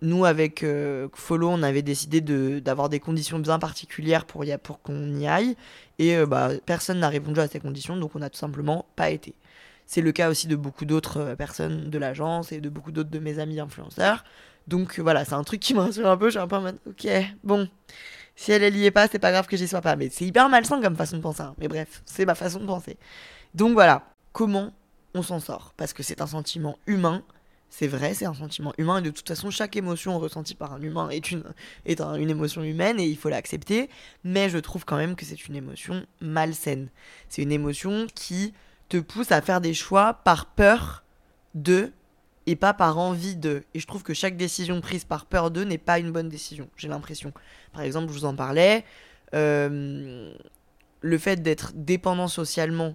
Nous, 0.00 0.24
avec 0.24 0.64
euh, 0.64 1.06
Follow, 1.14 1.48
on 1.48 1.62
avait 1.62 1.82
décidé 1.82 2.20
d'avoir 2.60 2.88
des 2.88 2.98
conditions 2.98 3.38
bien 3.38 3.60
particulières 3.60 4.24
pour, 4.24 4.44
pour 4.64 4.82
qu'on 4.82 5.16
y 5.16 5.28
aille. 5.28 5.54
Et 6.00 6.26
bah, 6.26 6.50
personne 6.66 6.98
n'a 6.98 7.08
répondu 7.08 7.38
à 7.38 7.46
ces 7.46 7.60
conditions, 7.60 7.96
donc 7.96 8.16
on 8.16 8.18
n'a 8.18 8.30
tout 8.30 8.38
simplement 8.38 8.86
pas 8.96 9.10
été. 9.10 9.36
C'est 9.86 10.00
le 10.00 10.12
cas 10.12 10.30
aussi 10.30 10.46
de 10.46 10.56
beaucoup 10.56 10.84
d'autres 10.84 11.34
personnes 11.36 11.90
de 11.90 11.98
l'agence 11.98 12.52
et 12.52 12.60
de 12.60 12.68
beaucoup 12.68 12.92
d'autres 12.92 13.10
de 13.10 13.18
mes 13.18 13.38
amis 13.38 13.60
influenceurs. 13.60 14.24
Donc 14.68 14.98
voilà, 15.00 15.24
c'est 15.24 15.34
un 15.34 15.44
truc 15.44 15.60
qui 15.60 15.74
rassure 15.74 16.08
un 16.08 16.16
peu. 16.16 16.30
J'ai 16.30 16.38
un 16.38 16.46
peu 16.46 16.56
en 16.56 16.62
mode, 16.62 16.78
ok, 16.86 17.08
bon, 17.44 17.68
si 18.36 18.52
elle, 18.52 18.62
elle 18.62 18.76
y 18.76 18.86
est 18.86 18.90
pas, 18.90 19.08
c'est 19.08 19.18
pas 19.18 19.30
grave 19.30 19.46
que 19.46 19.56
j'y 19.56 19.68
sois 19.68 19.80
pas. 19.80 19.96
Mais 19.96 20.08
c'est 20.10 20.24
hyper 20.24 20.48
malsain 20.48 20.80
comme 20.80 20.96
façon 20.96 21.16
de 21.16 21.22
penser. 21.22 21.42
Hein. 21.42 21.54
Mais 21.58 21.68
bref, 21.68 22.02
c'est 22.06 22.24
ma 22.24 22.34
façon 22.34 22.60
de 22.60 22.66
penser. 22.66 22.96
Donc 23.54 23.72
voilà, 23.72 24.14
comment 24.32 24.72
on 25.14 25.22
s'en 25.22 25.40
sort? 25.40 25.74
Parce 25.76 25.92
que 25.92 26.02
c'est 26.02 26.20
un 26.20 26.26
sentiment 26.26 26.78
humain. 26.86 27.22
C'est 27.68 27.86
vrai, 27.86 28.12
c'est 28.12 28.26
un 28.26 28.34
sentiment 28.34 28.72
humain. 28.78 28.98
Et 28.98 29.02
de 29.02 29.10
toute 29.10 29.26
façon, 29.26 29.50
chaque 29.50 29.76
émotion 29.76 30.18
ressentie 30.18 30.54
par 30.54 30.74
un 30.74 30.82
humain 30.82 31.08
est 31.08 31.30
une, 31.30 31.42
est 31.86 32.00
une 32.00 32.30
émotion 32.30 32.62
humaine 32.62 33.00
et 33.00 33.06
il 33.06 33.16
faut 33.16 33.30
l'accepter. 33.30 33.88
Mais 34.24 34.48
je 34.50 34.58
trouve 34.58 34.84
quand 34.84 34.96
même 34.96 35.16
que 35.16 35.24
c'est 35.24 35.46
une 35.46 35.56
émotion 35.56 36.04
malsaine. 36.20 36.88
C'est 37.28 37.42
une 37.42 37.52
émotion 37.52 38.06
qui 38.14 38.52
te 38.92 38.98
pousse 38.98 39.32
à 39.32 39.40
faire 39.40 39.62
des 39.62 39.72
choix 39.72 40.12
par 40.12 40.44
peur 40.44 41.02
de 41.54 41.92
et 42.44 42.56
pas 42.56 42.74
par 42.74 42.98
envie 42.98 43.36
de. 43.36 43.64
Et 43.72 43.80
je 43.80 43.86
trouve 43.86 44.02
que 44.02 44.12
chaque 44.12 44.36
décision 44.36 44.82
prise 44.82 45.04
par 45.04 45.24
peur 45.24 45.50
de 45.50 45.64
n'est 45.64 45.78
pas 45.78 45.98
une 45.98 46.12
bonne 46.12 46.28
décision, 46.28 46.68
j'ai 46.76 46.88
l'impression. 46.88 47.32
Par 47.72 47.80
exemple, 47.80 48.12
je 48.12 48.18
vous 48.18 48.26
en 48.26 48.34
parlais, 48.34 48.84
euh, 49.34 50.34
le 51.00 51.18
fait 51.18 51.36
d'être 51.36 51.72
dépendant 51.74 52.28
socialement, 52.28 52.94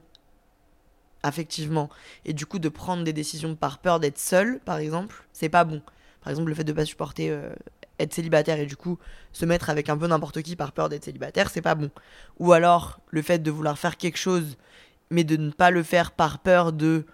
affectivement, 1.24 1.89
et 2.25 2.34
du 2.34 2.46
coup 2.46 2.60
de 2.60 2.70
prendre 2.70 3.04
des 3.04 3.13
décisions 3.13 3.56
par 3.56 3.80
peur 3.80 4.00
d'être 4.00 4.20
seul, 4.20 4.60
par 4.60 4.77
exemple, 4.77 5.25
c'est 5.34 5.50
pas 5.50 5.63
bon. 5.63 5.82
Par 6.22 6.30
exemple, 6.30 6.50
le 6.50 6.56
fait 6.56 6.63
de 6.63 6.74
pas 6.74 6.86
supporter 6.86 7.32
euh, 7.32 7.50
être 7.98 8.13
célibataire 8.13 8.60
et 8.60 8.68
du 8.68 8.75
coup 8.75 9.00
se 9.32 9.46
mettre 9.46 9.72
avec 9.72 9.89
un 9.89 9.98
peu 9.98 10.06
n'importe 10.06 10.44
qui 10.44 10.56
par 10.56 10.74
peur 10.74 10.89
d'être 10.89 11.06
célibataire, 11.06 11.50
c'est 11.50 11.63
pas 11.63 11.74
bon. 11.74 11.89
Ou 12.38 12.54
alors 12.54 13.00
le 13.10 13.24
fait 13.24 13.39
de 13.39 13.50
vouloir 13.50 13.80
faire 13.80 13.98
quelque 13.98 14.19
chose 14.19 14.58
mais 15.10 15.24
de 15.24 15.38
ne 15.38 15.52
pas 15.52 15.72
le 15.72 15.84
faire 15.84 16.12
par 16.12 16.39
peur 16.39 16.74
de 16.74 17.06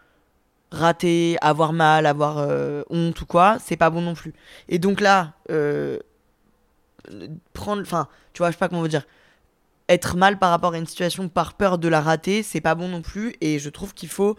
rater, 0.71 1.38
avoir 1.41 1.71
mal, 1.71 2.06
avoir 2.06 2.39
euh, 2.39 2.82
honte 2.89 3.21
ou 3.21 3.25
quoi, 3.25 3.58
c'est 3.63 3.77
pas 3.77 3.89
bon 3.89 4.01
non 4.01 4.15
plus. 4.15 4.34
Et 4.69 4.79
donc 4.79 5.01
là, 5.01 5.34
euh, 5.51 5.99
prendre, 7.53 7.82
enfin, 7.82 8.08
tu 8.34 8.39
vois, 8.39 8.49
je 8.49 8.53
sais 8.53 8.60
pas 8.60 8.69
comment 8.69 8.82
vous 8.82 8.88
dire, 8.88 9.06
être 9.89 10.17
mal 10.17 10.39
par 10.39 10.49
rapport 10.49 10.73
à 10.73 10.77
une 10.77 10.88
situation 10.88 11.29
par 11.29 11.53
peur 11.53 11.77
de 11.77 11.88
la 11.88 12.01
rater, 12.01 12.41
c'est 12.41 12.62
pas 12.62 12.75
bon 12.75 12.88
non 12.88 13.01
plus. 13.01 13.36
Et 13.41 13.60
je 13.60 13.69
trouve 13.69 13.93
qu'il 13.93 14.10
faut 14.10 14.36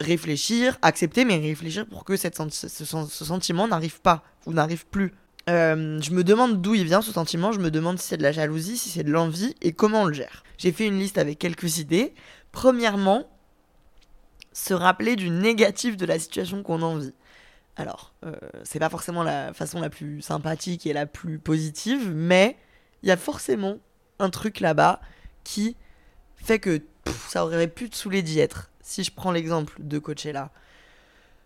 réfléchir, 0.00 0.78
accepter, 0.82 1.24
mais 1.24 1.36
réfléchir 1.36 1.86
pour 1.86 2.04
que 2.04 2.16
ce, 2.16 2.84
sentiment 2.84 3.68
n'arrive 3.68 4.00
pas 4.00 4.22
ou 4.46 4.52
n'arrive 4.52 4.86
plus. 4.86 5.12
Euh, 5.48 5.98
je 6.00 6.10
me 6.10 6.24
demande 6.24 6.60
d'où 6.60 6.74
il 6.74 6.84
vient 6.84 7.00
ce 7.00 7.12
sentiment, 7.12 7.52
je 7.52 7.60
me 7.60 7.70
demande 7.70 7.98
si 7.98 8.08
c'est 8.08 8.16
de 8.18 8.22
la 8.22 8.32
jalousie, 8.32 8.76
si 8.76 8.90
c'est 8.90 9.02
de 9.02 9.10
l'envie 9.10 9.54
et 9.62 9.72
comment 9.72 10.02
on 10.02 10.04
le 10.04 10.12
gère. 10.12 10.44
J'ai 10.58 10.72
fait 10.72 10.86
une 10.86 10.98
liste 10.98 11.18
avec 11.18 11.38
quelques 11.38 11.78
idées. 11.78 12.12
Premièrement, 12.58 13.22
se 14.52 14.74
rappeler 14.74 15.14
du 15.14 15.30
négatif 15.30 15.96
de 15.96 16.04
la 16.04 16.18
situation 16.18 16.64
qu'on 16.64 16.82
en 16.82 16.96
vit. 16.96 17.14
Alors, 17.76 18.14
euh, 18.26 18.32
c'est 18.64 18.80
pas 18.80 18.88
forcément 18.88 19.22
la 19.22 19.52
façon 19.52 19.80
la 19.80 19.90
plus 19.90 20.22
sympathique 20.22 20.84
et 20.84 20.92
la 20.92 21.06
plus 21.06 21.38
positive, 21.38 22.10
mais 22.12 22.56
il 23.04 23.08
y 23.10 23.12
a 23.12 23.16
forcément 23.16 23.78
un 24.18 24.28
truc 24.28 24.58
là-bas 24.58 25.00
qui 25.44 25.76
fait 26.34 26.58
que 26.58 26.82
ça 27.28 27.44
aurait 27.44 27.68
pu 27.68 27.90
te 27.90 27.94
saouler 27.94 28.22
d'y 28.22 28.40
être. 28.40 28.72
Si 28.80 29.04
je 29.04 29.12
prends 29.12 29.30
l'exemple 29.30 29.74
de 29.78 30.00
Coachella, 30.00 30.50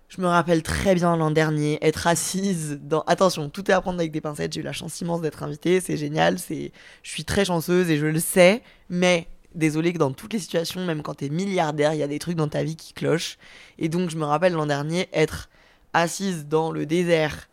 je 0.09 0.19
me 0.23 0.27
rappelle 0.27 0.63
très 0.63 0.95
bien 0.95 1.15
l'an 1.19 1.31
dernier 1.31 1.79
être 1.83 2.07
assise 2.07 2.81
dans. 2.81 3.03
Attention, 3.03 3.51
tout 3.51 3.71
est 3.71 3.75
à 3.75 3.83
prendre 3.83 3.99
avec 3.99 4.13
des 4.13 4.23
pincettes. 4.23 4.55
J'ai 4.55 4.61
eu 4.61 4.65
la 4.65 4.73
chance 4.73 4.99
immense 5.03 5.21
d'être 5.21 5.43
invitée, 5.43 5.83
c'est 5.83 5.99
génial. 5.99 6.39
C'est, 6.39 6.73
je 7.03 7.11
suis 7.11 7.27
très 7.27 7.45
chanceuse 7.45 7.91
et 7.91 7.99
je 7.99 8.07
le 8.07 8.19
sais. 8.19 8.63
Mais 8.89 9.29
désolé 9.55 9.93
que 9.93 9.99
dans 9.99 10.13
toutes 10.13 10.33
les 10.33 10.39
situations, 10.39 10.85
même 10.85 11.03
quand 11.03 11.15
t'es 11.15 11.29
milliardaire, 11.29 11.95
il 11.95 11.99
y 11.99 12.03
a 12.03 12.09
des 12.09 12.19
trucs 12.19 12.37
dans 12.37 12.49
ta 12.49 12.63
vie 12.63 12.77
qui 12.77 12.93
clochent. 12.93 13.39
Et 13.79 13.89
donc, 13.89 14.11
je 14.11 14.17
me 14.17 14.25
rappelle 14.25 14.53
l'an 14.53 14.67
dernier 14.67 15.09
être 15.13 15.49
assise 15.93 16.47
dans 16.47 16.73
le 16.73 16.87
désert, 16.87 17.49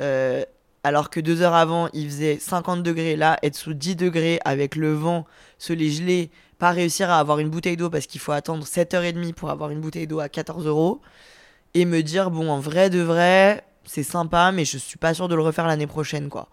euh, 0.00 0.44
alors 0.84 1.10
que 1.10 1.20
deux 1.20 1.42
heures 1.42 1.54
avant, 1.54 1.88
il 1.92 2.08
faisait 2.08 2.38
50 2.38 2.82
degrés. 2.82 3.16
Là, 3.16 3.38
être 3.42 3.56
sous 3.56 3.74
10 3.74 3.96
degrés 3.96 4.40
avec 4.44 4.76
le 4.76 4.92
vent, 4.92 5.26
se 5.58 5.72
les 5.72 5.90
geler, 5.90 6.30
pas 6.58 6.70
réussir 6.70 7.10
à 7.10 7.18
avoir 7.18 7.38
une 7.38 7.50
bouteille 7.50 7.76
d'eau 7.76 7.90
parce 7.90 8.06
qu'il 8.06 8.20
faut 8.20 8.32
attendre 8.32 8.64
7h30 8.64 9.34
pour 9.34 9.50
avoir 9.50 9.70
une 9.70 9.80
bouteille 9.80 10.06
d'eau 10.06 10.20
à 10.20 10.28
14 10.28 10.66
euros. 10.66 11.00
Et 11.74 11.84
me 11.84 12.02
dire, 12.02 12.30
bon, 12.30 12.50
en 12.50 12.60
vrai 12.60 12.88
de 12.88 13.00
vrai, 13.00 13.64
c'est 13.84 14.02
sympa, 14.02 14.52
mais 14.52 14.64
je 14.64 14.78
suis 14.78 14.98
pas 14.98 15.12
sûr 15.12 15.28
de 15.28 15.34
le 15.34 15.42
refaire 15.42 15.66
l'année 15.66 15.86
prochaine, 15.86 16.28
quoi. 16.28 16.48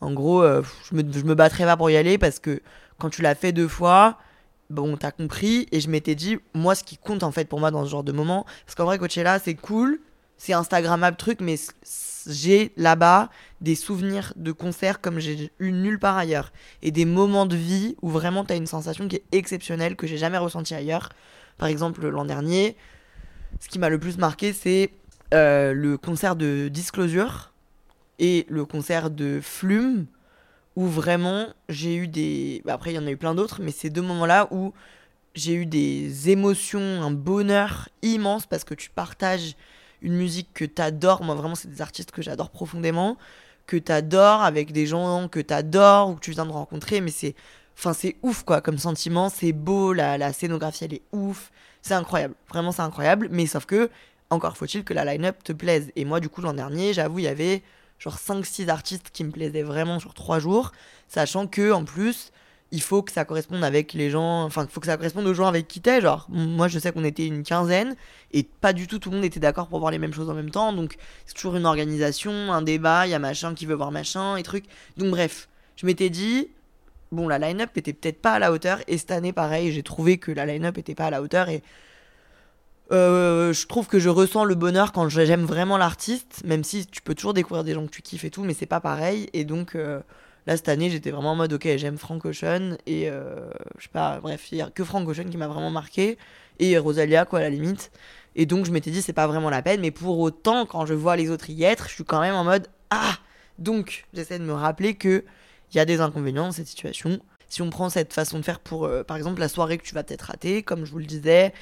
En 0.00 0.12
gros, 0.12 0.42
euh, 0.42 0.62
je, 0.90 0.96
me, 0.96 1.12
je 1.12 1.24
me 1.24 1.34
battrai 1.34 1.64
pas 1.64 1.76
pour 1.76 1.88
y 1.90 1.96
aller 1.96 2.18
parce 2.18 2.38
que 2.38 2.60
quand 2.98 3.10
tu 3.10 3.22
l'as 3.22 3.34
fait 3.34 3.52
deux 3.52 3.68
fois, 3.68 4.18
bon, 4.70 4.96
t'as 4.96 5.10
compris. 5.10 5.66
Et 5.72 5.80
je 5.80 5.88
m'étais 5.88 6.14
dit, 6.14 6.38
moi, 6.54 6.74
ce 6.74 6.84
qui 6.84 6.96
compte 6.96 7.22
en 7.22 7.32
fait 7.32 7.48
pour 7.48 7.60
moi 7.60 7.70
dans 7.70 7.84
ce 7.84 7.90
genre 7.90 8.04
de 8.04 8.12
moment, 8.12 8.44
parce 8.64 8.74
qu'en 8.74 8.84
vrai, 8.84 8.98
Coachella, 8.98 9.38
c'est 9.38 9.54
cool, 9.54 10.00
c'est 10.36 10.52
Instagrammable 10.52 11.16
truc, 11.16 11.40
mais 11.40 11.56
j'ai 12.26 12.72
là-bas 12.76 13.30
des 13.60 13.74
souvenirs 13.74 14.32
de 14.36 14.52
concerts 14.52 15.00
comme 15.00 15.18
j'ai 15.18 15.50
eu 15.58 15.72
nulle 15.72 15.98
part 15.98 16.16
ailleurs. 16.16 16.52
Et 16.82 16.90
des 16.90 17.04
moments 17.04 17.46
de 17.46 17.56
vie 17.56 17.96
où 18.02 18.10
vraiment 18.10 18.44
t'as 18.44 18.56
une 18.56 18.66
sensation 18.66 19.08
qui 19.08 19.16
est 19.16 19.24
exceptionnelle, 19.32 19.96
que 19.96 20.06
j'ai 20.06 20.18
jamais 20.18 20.38
ressentie 20.38 20.74
ailleurs. 20.74 21.10
Par 21.58 21.68
exemple, 21.68 22.06
l'an 22.08 22.24
dernier, 22.24 22.76
ce 23.60 23.68
qui 23.68 23.78
m'a 23.78 23.88
le 23.88 23.98
plus 23.98 24.18
marqué, 24.18 24.52
c'est 24.52 24.90
euh, 25.32 25.72
le 25.72 25.96
concert 25.96 26.36
de 26.36 26.68
Disclosure 26.68 27.52
et 28.18 28.46
le 28.48 28.64
concert 28.64 29.10
de 29.10 29.40
Flume 29.42 30.06
où 30.76 30.86
vraiment 30.86 31.48
j'ai 31.68 31.94
eu 31.96 32.08
des. 32.08 32.62
Bah, 32.64 32.74
après, 32.74 32.92
il 32.92 32.96
y 32.96 32.98
en 32.98 33.06
a 33.06 33.10
eu 33.10 33.16
plein 33.16 33.34
d'autres, 33.34 33.60
mais 33.62 33.70
ces 33.72 33.90
deux 33.90 34.02
moments-là 34.02 34.48
où 34.50 34.72
j'ai 35.34 35.54
eu 35.54 35.66
des 35.66 36.30
émotions, 36.30 37.02
un 37.02 37.10
bonheur 37.10 37.88
immense 38.02 38.46
parce 38.46 38.64
que 38.64 38.74
tu 38.74 38.90
partages 38.90 39.56
une 40.02 40.14
musique 40.14 40.48
que 40.54 40.64
tu 40.64 40.82
adores. 40.82 41.22
Moi, 41.22 41.34
vraiment, 41.34 41.54
c'est 41.54 41.68
des 41.68 41.82
artistes 41.82 42.10
que 42.10 42.22
j'adore 42.22 42.50
profondément, 42.50 43.16
que 43.66 43.76
tu 43.76 43.92
adores 43.92 44.42
avec 44.42 44.72
des 44.72 44.86
gens 44.86 45.28
que 45.28 45.40
tu 45.40 45.54
adores 45.54 46.10
ou 46.10 46.14
que 46.14 46.20
tu 46.20 46.32
viens 46.32 46.46
de 46.46 46.52
rencontrer, 46.52 47.00
mais 47.00 47.10
c'est. 47.10 47.34
Enfin, 47.76 47.92
c'est 47.92 48.16
ouf, 48.22 48.44
quoi, 48.44 48.60
comme 48.60 48.78
sentiment. 48.78 49.28
C'est 49.28 49.52
beau, 49.52 49.92
la, 49.92 50.16
la 50.16 50.32
scénographie, 50.32 50.84
elle 50.84 50.94
est 50.94 51.02
ouf. 51.12 51.50
C'est 51.82 51.94
incroyable. 51.94 52.34
Vraiment, 52.48 52.70
c'est 52.70 52.82
incroyable. 52.82 53.28
Mais 53.32 53.46
sauf 53.46 53.66
que, 53.66 53.90
encore 54.30 54.56
faut-il 54.56 54.84
que 54.84 54.94
la 54.94 55.04
line-up 55.04 55.42
te 55.42 55.52
plaise. 55.52 55.90
Et 55.96 56.04
moi, 56.04 56.20
du 56.20 56.28
coup, 56.28 56.40
l'an 56.40 56.52
dernier, 56.54 56.92
j'avoue, 56.92 57.18
il 57.18 57.24
y 57.24 57.28
avait 57.28 57.62
genre 57.98 58.16
5-6 58.16 58.68
artistes 58.68 59.10
qui 59.12 59.24
me 59.24 59.30
plaisaient 59.30 59.62
vraiment 59.62 59.98
sur 59.98 60.14
3 60.14 60.38
jours, 60.38 60.72
sachant 61.08 61.46
que 61.46 61.72
en 61.72 61.84
plus, 61.84 62.32
il 62.70 62.82
faut 62.82 63.02
que 63.02 63.12
ça 63.12 63.24
corresponde 63.24 63.62
avec 63.62 63.92
les 63.92 64.10
gens, 64.10 64.42
enfin, 64.42 64.64
il 64.64 64.68
faut 64.68 64.80
que 64.80 64.86
ça 64.86 64.96
corresponde 64.96 65.26
aux 65.26 65.34
gens 65.34 65.46
avec 65.46 65.68
qui 65.68 65.80
t'es. 65.80 66.00
Genre, 66.00 66.26
moi 66.28 66.66
je 66.66 66.78
sais 66.78 66.90
qu'on 66.90 67.04
était 67.04 67.26
une 67.26 67.44
quinzaine 67.44 67.94
et 68.32 68.42
pas 68.42 68.72
du 68.72 68.88
tout 68.88 68.98
tout 68.98 69.10
le 69.10 69.16
monde 69.16 69.24
était 69.24 69.38
d'accord 69.38 69.68
pour 69.68 69.78
voir 69.78 69.92
les 69.92 69.98
mêmes 69.98 70.12
choses 70.12 70.28
en 70.28 70.34
même 70.34 70.50
temps, 70.50 70.72
donc 70.72 70.96
c'est 71.24 71.34
toujours 71.34 71.56
une 71.56 71.66
organisation, 71.66 72.52
un 72.52 72.62
débat, 72.62 73.06
il 73.06 73.10
y 73.10 73.14
a 73.14 73.18
machin 73.20 73.54
qui 73.54 73.64
veut 73.64 73.74
voir 73.74 73.92
machin 73.92 74.36
et 74.36 74.42
truc. 74.42 74.64
Donc, 74.96 75.10
bref, 75.10 75.48
je 75.76 75.86
m'étais 75.86 76.10
dit, 76.10 76.48
bon, 77.12 77.28
la 77.28 77.38
line-up 77.38 77.70
était 77.76 77.92
peut-être 77.92 78.20
pas 78.20 78.32
à 78.32 78.38
la 78.40 78.50
hauteur 78.50 78.80
et 78.88 78.98
cette 78.98 79.12
année, 79.12 79.32
pareil, 79.32 79.70
j'ai 79.72 79.84
trouvé 79.84 80.18
que 80.18 80.32
la 80.32 80.44
line-up 80.44 80.76
était 80.76 80.96
pas 80.96 81.06
à 81.06 81.10
la 81.10 81.22
hauteur 81.22 81.48
et 81.48 81.62
euh, 82.92 83.52
je 83.52 83.66
trouve 83.66 83.86
que 83.86 83.98
je 83.98 84.08
ressens 84.08 84.44
le 84.44 84.54
bonheur 84.54 84.92
quand 84.92 85.08
j'aime 85.08 85.44
vraiment 85.44 85.78
l'artiste, 85.78 86.42
même 86.44 86.64
si 86.64 86.86
tu 86.86 87.00
peux 87.00 87.14
toujours 87.14 87.32
découvrir 87.32 87.64
des 87.64 87.72
gens 87.72 87.86
que 87.86 87.90
tu 87.90 88.02
kiffes 88.02 88.24
et 88.24 88.30
tout, 88.30 88.44
mais 88.44 88.54
c'est 88.54 88.66
pas 88.66 88.80
pareil. 88.80 89.28
Et 89.32 89.44
donc 89.44 89.74
euh, 89.74 90.00
là, 90.46 90.56
cette 90.56 90.68
année, 90.68 90.90
j'étais 90.90 91.10
vraiment 91.10 91.32
en 91.32 91.36
mode, 91.36 91.52
ok, 91.54 91.66
j'aime 91.76 91.96
Frank 91.96 92.24
Ocean, 92.26 92.76
et 92.86 93.08
euh, 93.08 93.50
je 93.78 93.84
sais 93.84 93.90
pas, 93.90 94.20
bref, 94.20 94.48
il 94.52 94.58
y 94.58 94.62
a 94.62 94.68
que 94.68 94.84
Frank 94.84 95.08
Ocean 95.08 95.24
qui 95.30 95.38
m'a 95.38 95.48
vraiment 95.48 95.70
marqué, 95.70 96.18
et 96.58 96.76
Rosalia, 96.76 97.24
quoi, 97.24 97.38
à 97.38 97.42
la 97.42 97.50
limite. 97.50 97.90
Et 98.36 98.46
donc 98.46 98.66
je 98.66 98.70
m'étais 98.70 98.90
dit, 98.90 99.00
c'est 99.00 99.12
pas 99.12 99.26
vraiment 99.26 99.50
la 99.50 99.62
peine, 99.62 99.80
mais 99.80 99.90
pour 99.90 100.18
autant, 100.18 100.66
quand 100.66 100.84
je 100.86 100.94
vois 100.94 101.16
les 101.16 101.30
autres 101.30 101.48
y 101.50 101.64
être, 101.64 101.88
je 101.88 101.94
suis 101.94 102.04
quand 102.04 102.20
même 102.20 102.34
en 102.34 102.44
mode, 102.44 102.68
ah 102.90 103.14
Donc 103.58 104.04
j'essaie 104.12 104.38
de 104.38 104.44
me 104.44 104.52
rappeler 104.52 104.94
que 104.94 105.24
il 105.72 105.78
y 105.78 105.80
a 105.80 105.84
des 105.84 106.00
inconvénients 106.00 106.46
dans 106.46 106.52
cette 106.52 106.68
situation. 106.68 107.18
Si 107.48 107.62
on 107.62 107.70
prend 107.70 107.88
cette 107.88 108.12
façon 108.12 108.38
de 108.38 108.44
faire 108.44 108.60
pour, 108.60 108.88
par 109.06 109.16
exemple, 109.16 109.40
la 109.40 109.48
soirée 109.48 109.78
que 109.78 109.84
tu 109.84 109.94
vas 109.94 110.04
peut-être 110.04 110.22
rater, 110.22 110.62
comme 110.62 110.84
je 110.84 110.92
vous 110.92 110.98
le 110.98 111.04
disais, 111.04 111.52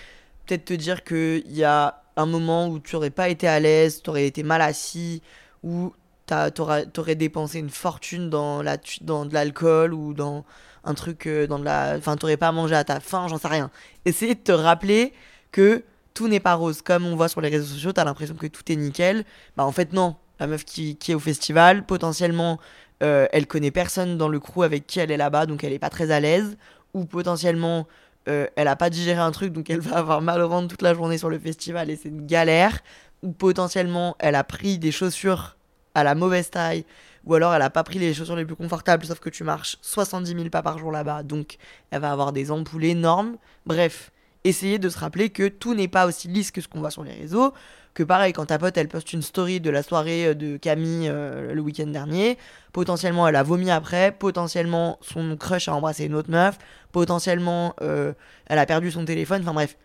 peut-être 0.46 0.64
te 0.64 0.74
dire 0.74 1.05
qu'il 1.05 1.52
y 1.52 1.64
a 1.64 2.02
un 2.16 2.26
moment 2.26 2.68
où 2.68 2.78
tu 2.78 2.94
n'aurais 2.94 3.11
pas 3.11 3.28
été 3.28 3.48
à 3.48 3.61
l'aise, 3.61 4.02
tu 4.02 4.11
aurais 4.11 4.26
été 4.26 4.42
mal 4.42 4.61
assis, 4.61 5.22
ou 5.62 5.92
tu 6.26 6.61
aurais 6.62 7.14
dépensé 7.14 7.59
une 7.59 7.70
fortune 7.70 8.31
dans, 8.31 8.62
la, 8.62 8.76
dans 9.02 9.26
de 9.26 9.35
l'alcool 9.35 9.94
ou 9.94 10.14
dans 10.14 10.44
un 10.85 10.94
truc, 10.94 11.26
euh, 11.26 11.46
dans 11.46 11.59
de 11.59 11.64
la. 11.64 11.94
Enfin, 11.96 12.16
t'aurais 12.16 12.37
pas 12.37 12.52
mangé 12.52 12.74
à 12.74 12.85
ta 12.85 13.00
faim, 13.00 13.26
j'en 13.28 13.38
sais 13.38 13.48
rien. 13.48 13.70
Essayer 14.05 14.35
de 14.35 14.40
te 14.40 14.52
rappeler 14.52 15.12
que 15.52 15.85
tout 16.14 16.28
n'est 16.28 16.40
pas 16.40 16.55
rose. 16.55 16.83
Comme 16.83 17.07
on 17.07 17.16
voit 17.16 17.28
sur 17.28 17.40
les 17.40 17.48
réseaux 17.48 17.66
sociaux, 17.66 17.92
tu 17.92 18.00
as 18.00 18.05
l'impression 18.05 18.35
que 18.35 18.46
tout 18.46 18.70
est 18.70 18.76
nickel. 18.76 19.24
Bah, 19.57 19.64
en 19.64 19.72
fait, 19.72 19.92
non. 19.92 20.16
La 20.40 20.46
meuf 20.46 20.64
qui, 20.64 20.96
qui 20.96 21.12
est 21.12 21.14
au 21.14 21.20
festival, 21.20 21.87
potentiellement, 21.87 22.59
euh, 23.02 23.28
elle 23.33 23.46
connaît 23.46 23.70
personne 23.70 24.18
dans 24.18 24.28
le 24.28 24.40
crew 24.40 24.62
avec 24.64 24.87
qui 24.87 24.98
elle 24.98 25.12
est 25.12 25.16
là-bas, 25.16 25.46
donc 25.46 25.62
elle 25.62 25.72
est 25.72 25.78
pas 25.78 25.90
très 25.90 26.11
à 26.11 26.18
l'aise. 26.18 26.57
Ou 26.94 27.05
potentiellement, 27.05 27.87
euh, 28.28 28.46
elle 28.56 28.68
a 28.68 28.76
pas 28.76 28.90
digéré 28.90 29.20
un 29.20 29.32
truc, 29.32 29.52
donc 29.52 29.68
elle 29.70 29.80
va 29.80 29.98
avoir 29.98 30.20
mal 30.20 30.40
au 30.40 30.48
ventre 30.48 30.68
toute 30.68 30.82
la 30.82 30.94
journée 30.94 31.18
sur 31.18 31.30
le 31.30 31.38
festival 31.38 31.90
et 31.90 31.96
c'est 31.96 32.08
une 32.08 32.26
galère. 32.26 32.80
Ou 33.22 33.32
potentiellement, 33.32 34.16
elle 34.18 34.35
a 34.35 34.44
pris 34.44 34.78
des 34.78 34.90
chaussures 34.90 35.56
à 35.94 36.02
la 36.04 36.14
mauvaise 36.14 36.50
taille, 36.50 36.85
ou 37.24 37.35
alors 37.35 37.54
elle 37.54 37.62
a 37.62 37.70
pas 37.70 37.85
pris 37.85 37.98
les 37.98 38.14
chaussures 38.14 38.37
les 38.37 38.44
plus 38.44 38.56
confortables, 38.56 39.04
sauf 39.04 39.20
que 39.20 39.28
tu 39.28 39.44
marches 39.44 39.76
70 39.82 40.35
000 40.35 40.48
pas 40.48 40.62
par 40.62 40.78
jour 40.78 40.90
là-bas, 40.90 41.22
donc 41.22 41.56
elle 41.90 42.00
va 42.00 42.11
avoir 42.11 42.32
des 42.32 42.50
ampoules 42.50 42.85
énormes. 42.85 43.37
Bref, 43.66 44.11
essayez 44.44 44.78
de 44.78 44.88
se 44.88 44.98
rappeler 44.98 45.30
que 45.30 45.48
tout 45.48 45.74
n'est 45.74 45.88
pas 45.88 46.06
aussi 46.06 46.28
lisse 46.28 46.50
que 46.50 46.61
ce 46.61 46.68
qu'on 46.68 46.80
voit 46.80 46.90
sur 46.90 47.04
les 47.04 47.12
réseaux 47.12 47.52
que 47.94 48.02
pareil, 48.02 48.33
quand 48.33 48.46
ta 48.46 48.59
pote 48.59 48.76
elle 48.76 48.88
poste 48.88 49.12
une 49.12 49.22
story 49.22 49.61
de 49.61 49.70
la 49.70 49.83
soirée 49.83 50.28
euh, 50.28 50.35
de 50.35 50.57
Camille 50.57 51.09
euh, 51.09 51.52
le 51.52 51.61
week-end 51.61 51.87
dernier, 51.87 52.38
potentiellement 52.72 53.28
elle 53.28 53.37
a 53.37 53.42
vomi 53.42 53.70
après, 53.70 54.12
potentiellement 54.12 54.98
son 55.02 55.37
crush 55.37 55.68
a 55.68 55.74
embrassé 55.74 56.05
une 56.05 56.14
autre 56.14 56.31
meuf, 56.31 56.59
potentiellement 56.90 57.74
euh, 57.83 58.12
elle 58.46 58.59
a 58.59 58.66
perdu 58.66 58.90
son 58.90 59.05
téléphone, 59.05 59.42
enfin 59.42 59.55
bref. 59.55 59.76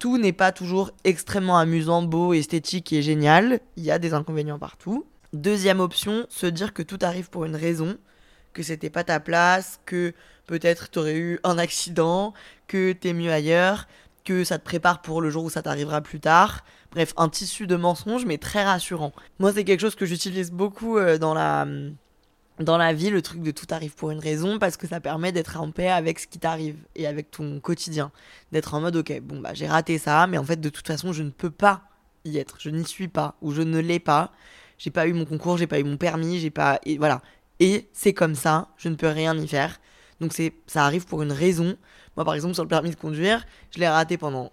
Tout 0.00 0.18
n'est 0.18 0.32
pas 0.32 0.52
toujours 0.52 0.90
extrêmement 1.04 1.56
amusant, 1.56 2.02
beau, 2.02 2.34
esthétique 2.34 2.92
et 2.92 3.00
génial. 3.00 3.60
Il 3.76 3.84
y 3.84 3.90
a 3.90 3.98
des 3.98 4.12
inconvénients 4.12 4.58
partout. 4.58 5.06
Deuxième 5.32 5.80
option, 5.80 6.26
se 6.28 6.46
dire 6.46 6.74
que 6.74 6.82
tout 6.82 6.98
arrive 7.00 7.30
pour 7.30 7.44
une 7.44 7.56
raison, 7.56 7.96
que 8.52 8.62
c'était 8.62 8.90
pas 8.90 9.04
ta 9.04 9.18
place, 9.20 9.80
que 9.86 10.12
peut-être 10.46 10.90
t'aurais 10.90 11.16
eu 11.16 11.38
un 11.42 11.58
accident, 11.58 12.34
que 12.66 12.92
t'es 12.92 13.12
mieux 13.12 13.32
ailleurs, 13.32 13.86
que 14.24 14.44
ça 14.44 14.58
te 14.58 14.64
prépare 14.64 15.02
pour 15.02 15.20
le 15.20 15.30
jour 15.30 15.44
où 15.44 15.50
ça 15.50 15.62
t'arrivera 15.62 16.00
plus 16.00 16.20
tard. 16.20 16.64
Bref, 16.94 17.12
un 17.16 17.28
tissu 17.28 17.66
de 17.66 17.74
mensonges, 17.74 18.24
mais 18.24 18.38
très 18.38 18.64
rassurant. 18.64 19.12
Moi, 19.40 19.52
c'est 19.52 19.64
quelque 19.64 19.80
chose 19.80 19.96
que 19.96 20.06
j'utilise 20.06 20.52
beaucoup 20.52 20.96
euh, 20.96 21.18
dans 21.18 21.34
la 21.34 21.66
dans 22.60 22.78
la 22.78 22.92
vie, 22.92 23.10
le 23.10 23.20
truc 23.20 23.42
de 23.42 23.50
tout 23.50 23.66
arrive 23.70 23.96
pour 23.96 24.12
une 24.12 24.20
raison, 24.20 24.60
parce 24.60 24.76
que 24.76 24.86
ça 24.86 25.00
permet 25.00 25.32
d'être 25.32 25.60
en 25.60 25.72
paix 25.72 25.88
avec 25.88 26.20
ce 26.20 26.28
qui 26.28 26.38
t'arrive 26.38 26.76
et 26.94 27.08
avec 27.08 27.32
ton 27.32 27.58
quotidien. 27.58 28.12
D'être 28.52 28.74
en 28.74 28.80
mode, 28.80 28.94
ok, 28.94 29.20
bon, 29.22 29.40
bah 29.40 29.54
j'ai 29.54 29.66
raté 29.66 29.98
ça, 29.98 30.28
mais 30.28 30.38
en 30.38 30.44
fait, 30.44 30.60
de 30.60 30.68
toute 30.68 30.86
façon, 30.86 31.12
je 31.12 31.24
ne 31.24 31.30
peux 31.30 31.50
pas 31.50 31.82
y 32.24 32.38
être. 32.38 32.58
Je 32.60 32.70
n'y 32.70 32.86
suis 32.86 33.08
pas, 33.08 33.34
ou 33.42 33.50
je 33.50 33.62
ne 33.62 33.80
l'ai 33.80 33.98
pas. 33.98 34.30
J'ai 34.78 34.90
pas 34.90 35.08
eu 35.08 35.12
mon 35.14 35.24
concours, 35.24 35.56
j'ai 35.56 35.66
pas 35.66 35.80
eu 35.80 35.84
mon 35.84 35.96
permis, 35.96 36.38
j'ai 36.38 36.50
pas. 36.50 36.78
Et 36.84 36.96
voilà. 36.96 37.22
Et 37.58 37.88
c'est 37.92 38.12
comme 38.12 38.36
ça, 38.36 38.68
je 38.76 38.88
ne 38.88 38.94
peux 38.94 39.08
rien 39.08 39.36
y 39.36 39.48
faire. 39.48 39.80
Donc 40.20 40.32
c'est 40.32 40.52
ça 40.68 40.84
arrive 40.84 41.06
pour 41.06 41.22
une 41.22 41.32
raison. 41.32 41.76
Moi, 42.16 42.24
par 42.24 42.34
exemple, 42.34 42.54
sur 42.54 42.62
le 42.62 42.68
permis 42.68 42.90
de 42.90 42.96
conduire, 42.96 43.44
je 43.72 43.80
l'ai 43.80 43.88
raté 43.88 44.16
pendant 44.16 44.50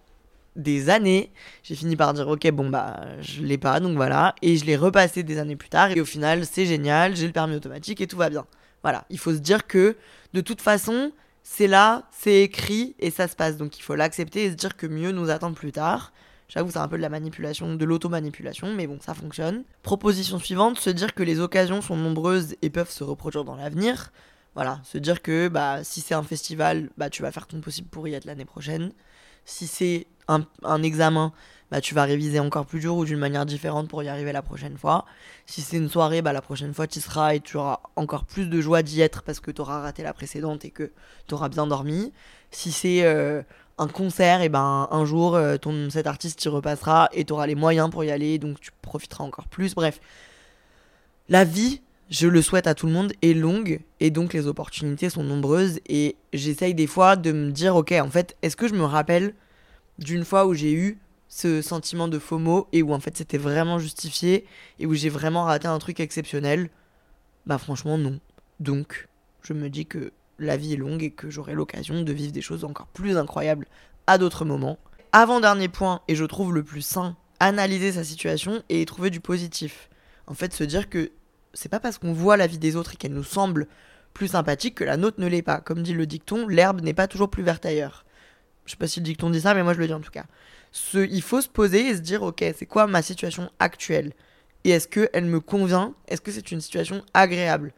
des 0.56 0.90
années. 0.90 1.32
J'ai 1.64 1.76
fini 1.76 1.96
par 1.96 2.14
dire 2.14 2.28
ok 2.28 2.50
bon 2.52 2.70
bah 2.70 3.00
je 3.22 3.42
l'ai 3.42 3.58
pas 3.58 3.80
donc 3.80 3.96
voilà 3.96 4.36
et 4.42 4.58
je 4.58 4.66
l'ai 4.66 4.76
repassé 4.76 5.24
des 5.24 5.38
années 5.38 5.56
plus 5.56 5.70
tard 5.70 5.92
et 5.92 6.02
au 6.02 6.06
final 6.06 6.46
c'est 6.46 6.66
génial, 6.66 7.16
j'ai 7.16 7.28
le 7.28 7.34
permis 7.34 7.56
automatique 7.56 8.02
et 8.02 8.08
tout 8.08 8.18
va 8.18 8.30
bien. 8.30 8.46
Voilà, 8.84 9.06
il 9.10 9.20
faut 9.20 9.34
se 9.34 9.40
dire 9.40 9.68
que 9.68 9.96
de 10.34 10.42
toute 10.42 10.62
façon 10.62 11.12
c'est 11.44 11.68
là, 11.68 12.08
c'est 12.12 12.42
écrit 12.44 12.96
et 13.00 13.12
ça 13.12 13.28
se 13.28 13.36
passe 13.36 13.58
donc 13.58 13.78
il 13.78 13.82
faut 13.82 13.96
l'accepter 13.96 14.46
et 14.46 14.52
se 14.52 14.56
dire 14.56 14.76
que 14.76 14.88
mieux 14.88 15.12
nous 15.12 15.30
attend 15.30 15.54
plus 15.54 15.72
tard. 15.72 16.12
J'avoue 16.50 16.72
c'est 16.72 16.80
un 16.80 16.88
peu 16.90 16.98
de 16.98 17.02
la 17.02 17.10
manipulation, 17.10 17.76
de 17.76 17.86
l'automanipulation 17.86 18.74
mais 18.74 18.88
bon 18.88 19.00
ça 19.00 19.14
fonctionne. 19.14 19.64
Proposition 19.84 20.38
suivante, 20.38 20.80
se 20.80 20.90
dire 20.90 21.14
que 21.14 21.24
les 21.24 21.40
occasions 21.40 21.82
sont 21.82 21.96
nombreuses 21.96 22.56
et 22.62 22.70
peuvent 22.70 22.92
se 22.92 23.04
reproduire 23.04 23.46
dans 23.46 23.56
l'avenir. 23.56 24.12
Voilà, 24.54 24.82
se 24.84 24.98
dire 24.98 25.22
que 25.22 25.48
bah 25.48 25.86
si 25.86 26.02
c'est 26.02 26.14
un 26.14 26.24
festival, 26.24 26.90
bah 26.98 27.10
tu 27.10 27.22
vas 27.22 27.32
faire 27.32 27.48
ton 27.48 27.62
possible 27.62 27.88
pour 27.88 28.06
y 28.10 28.14
être 28.16 28.26
l'année 28.26 28.44
prochaine. 28.44 28.92
Si 29.46 29.66
c'est 29.66 30.08
un, 30.28 30.84
examen, 30.84 31.34
bah, 31.72 31.82
tu 31.82 31.94
vas 31.94 32.04
réviser 32.04 32.40
encore 32.40 32.66
plus 32.66 32.80
dur 32.80 32.96
ou 32.96 33.06
d'une 33.06 33.20
manière 33.20 33.46
différente 33.46 33.88
pour 33.88 34.04
y 34.04 34.10
arriver 34.10 34.32
la 34.32 34.42
prochaine 34.42 34.78
fois. 34.78 35.06
Si 35.46 35.62
c'est 35.62 35.78
une 35.78 35.90
soirée, 35.90 36.22
bah, 36.22 36.34
la 36.34 36.42
prochaine 36.42 36.74
fois 36.74 36.88
tu 36.88 37.00
seras 37.00 37.36
et 37.36 37.40
tu 37.40 37.58
auras 37.58 37.80
encore 37.96 38.26
plus 38.26 38.50
de 38.50 38.62
joie 38.62 38.84
d'y 38.84 39.02
être 39.02 39.24
parce 39.24 39.40
que 39.40 39.52
tu 39.52 39.62
auras 39.62 39.82
raté 39.82 40.04
la 40.04 40.14
précédente 40.14 40.66
et 40.66 40.72
que 40.72 40.92
tu 41.28 41.34
auras 41.34 41.50
bien 41.50 41.68
dormi. 41.68 42.14
Si 42.52 42.72
c'est 42.72 43.04
euh, 43.04 43.42
un 43.78 43.88
concert, 43.88 44.42
et 44.42 44.50
ben 44.50 44.88
un 44.92 45.06
jour 45.06 45.36
euh, 45.36 45.58
ton, 45.58 45.90
cet 45.90 46.06
artiste 46.08 46.44
y 46.44 46.50
repassera 46.50 47.10
et 47.14 47.26
tu 47.26 47.34
auras 47.34 47.48
les 47.48 47.56
moyens 47.56 47.90
pour 47.90 48.04
y 48.04 48.12
aller 48.12 48.38
donc 48.38 48.60
tu 48.60 48.72
profiteras 48.82 49.24
encore 49.24 49.48
plus. 49.48 49.74
Bref, 49.74 50.00
la 51.30 51.46
vie, 51.46 51.82
je 52.10 52.28
le 52.28 52.42
souhaite 52.42 52.68
à 52.68 52.76
tout 52.76 52.86
le 52.86 52.92
monde, 52.92 53.14
est 53.22 53.34
longue 53.34 53.80
et 54.00 54.12
donc 54.12 54.34
les 54.34 54.46
opportunités 54.48 55.10
sont 55.10 55.24
nombreuses 55.24 55.80
et 55.88 56.16
j'essaye 56.34 56.76
des 56.76 56.88
fois 56.88 57.16
de 57.16 57.32
me 57.32 57.52
dire 57.52 57.76
ok 57.76 57.94
en 57.94 58.10
fait 58.10 58.36
est-ce 58.42 58.56
que 58.56 58.68
je 58.68 58.76
me 58.76 58.84
rappelle 58.84 59.34
d'une 60.00 60.26
fois 60.26 60.46
où 60.46 60.54
j'ai 60.54 60.74
eu 60.74 61.00
ce 61.28 61.62
sentiment 61.62 62.08
de 62.08 62.20
FOMO 62.20 62.68
et 62.74 62.84
où 62.84 62.94
en 62.94 63.00
fait 63.00 63.16
c'était 63.16 63.38
vraiment 63.38 63.80
justifié 63.80 64.46
et 64.80 64.86
où 64.86 64.94
j'ai 64.94 65.10
vraiment 65.10 65.46
raté 65.46 65.68
un 65.68 65.80
truc 65.80 66.00
exceptionnel, 66.00 66.70
bah 67.46 67.58
franchement 67.58 67.98
non. 67.98 68.20
Donc 68.60 69.08
je 69.42 69.54
me 69.54 69.70
dis 69.70 69.86
que 69.86 70.12
la 70.40 70.58
vie 70.58 70.74
est 70.74 70.78
longue 70.78 71.04
et 71.04 71.12
que 71.12 71.30
j'aurai 71.30 71.54
l'occasion 71.54 72.02
de 72.02 72.14
vivre 72.14 72.32
des 72.32 72.42
choses 72.42 72.64
encore 72.64 72.88
plus 72.88 73.18
incroyables 73.18 73.68
à 74.08 74.18
d'autres 74.18 74.46
moments. 74.46 74.78
Avant-dernier 75.14 75.68
point, 75.68 76.02
et 76.08 76.16
je 76.16 76.26
trouve 76.26 76.54
le 76.54 76.64
plus 76.64 76.82
sain, 76.82 77.16
analyser 77.40 77.92
sa 77.92 78.04
situation 78.04 78.64
et 78.70 78.82
y 78.82 78.86
trouver 78.86 79.10
du 79.10 79.20
positif. 79.20 79.90
En 80.28 80.34
fait, 80.34 80.54
se 80.54 80.64
dire 80.64 80.90
que 80.90 81.12
c'est 81.54 81.70
pas 81.70 81.80
parce 81.80 81.98
qu'on 81.98 82.14
voit 82.14 82.38
la 82.38 82.48
vie 82.48 82.58
des 82.58 82.76
autres 82.76 82.94
et 82.94 82.98
qu'elle 82.98 83.14
nous 83.14 83.24
semble 83.24 83.68
plus 84.14 84.30
sympathique 84.30 84.76
que 84.76 84.84
la 84.84 84.98
nôtre 84.98 85.20
ne 85.20 85.28
l'est 85.28 85.42
pas. 85.42 85.60
Comme 85.60 85.84
dit 85.84 85.94
le 85.94 86.06
dicton, 86.06 86.48
l'herbe 86.48 86.82
n'est 86.82 86.94
pas 86.94 87.08
toujours 87.08 87.30
plus 87.30 87.44
verte 87.44 87.66
ailleurs. 87.66 88.06
Je 88.66 88.72
sais 88.72 88.78
pas 88.78 88.88
si 88.88 89.00
le 89.00 89.06
dicton 89.06 89.30
dit 89.30 89.42
ça, 89.42 89.54
mais 89.54 89.64
moi 89.64 89.74
je 89.74 89.80
le 89.80 89.88
dis 89.88 89.94
en 89.94 90.02
tout 90.02 90.12
cas. 90.12 90.26
Il 90.94 91.22
faut 91.22 91.42
se 91.42 91.50
poser 91.50 91.88
et 91.88 91.96
se 91.96 92.02
dire, 92.02 92.24
ok, 92.24 92.44
c'est 92.58 92.66
quoi 92.66 92.88
ma 92.88 93.02
situation 93.02 93.50
actuelle? 93.60 94.14
Et 94.64 94.70
est-ce 94.70 94.88
qu'elle 94.88 95.26
me 95.26 95.40
convient? 95.40 95.94
Est-ce 96.08 96.22
que 96.22 96.32
c'est 96.32 96.52
une 96.52 96.62
situation 96.62 97.04
agréable? 97.14 97.74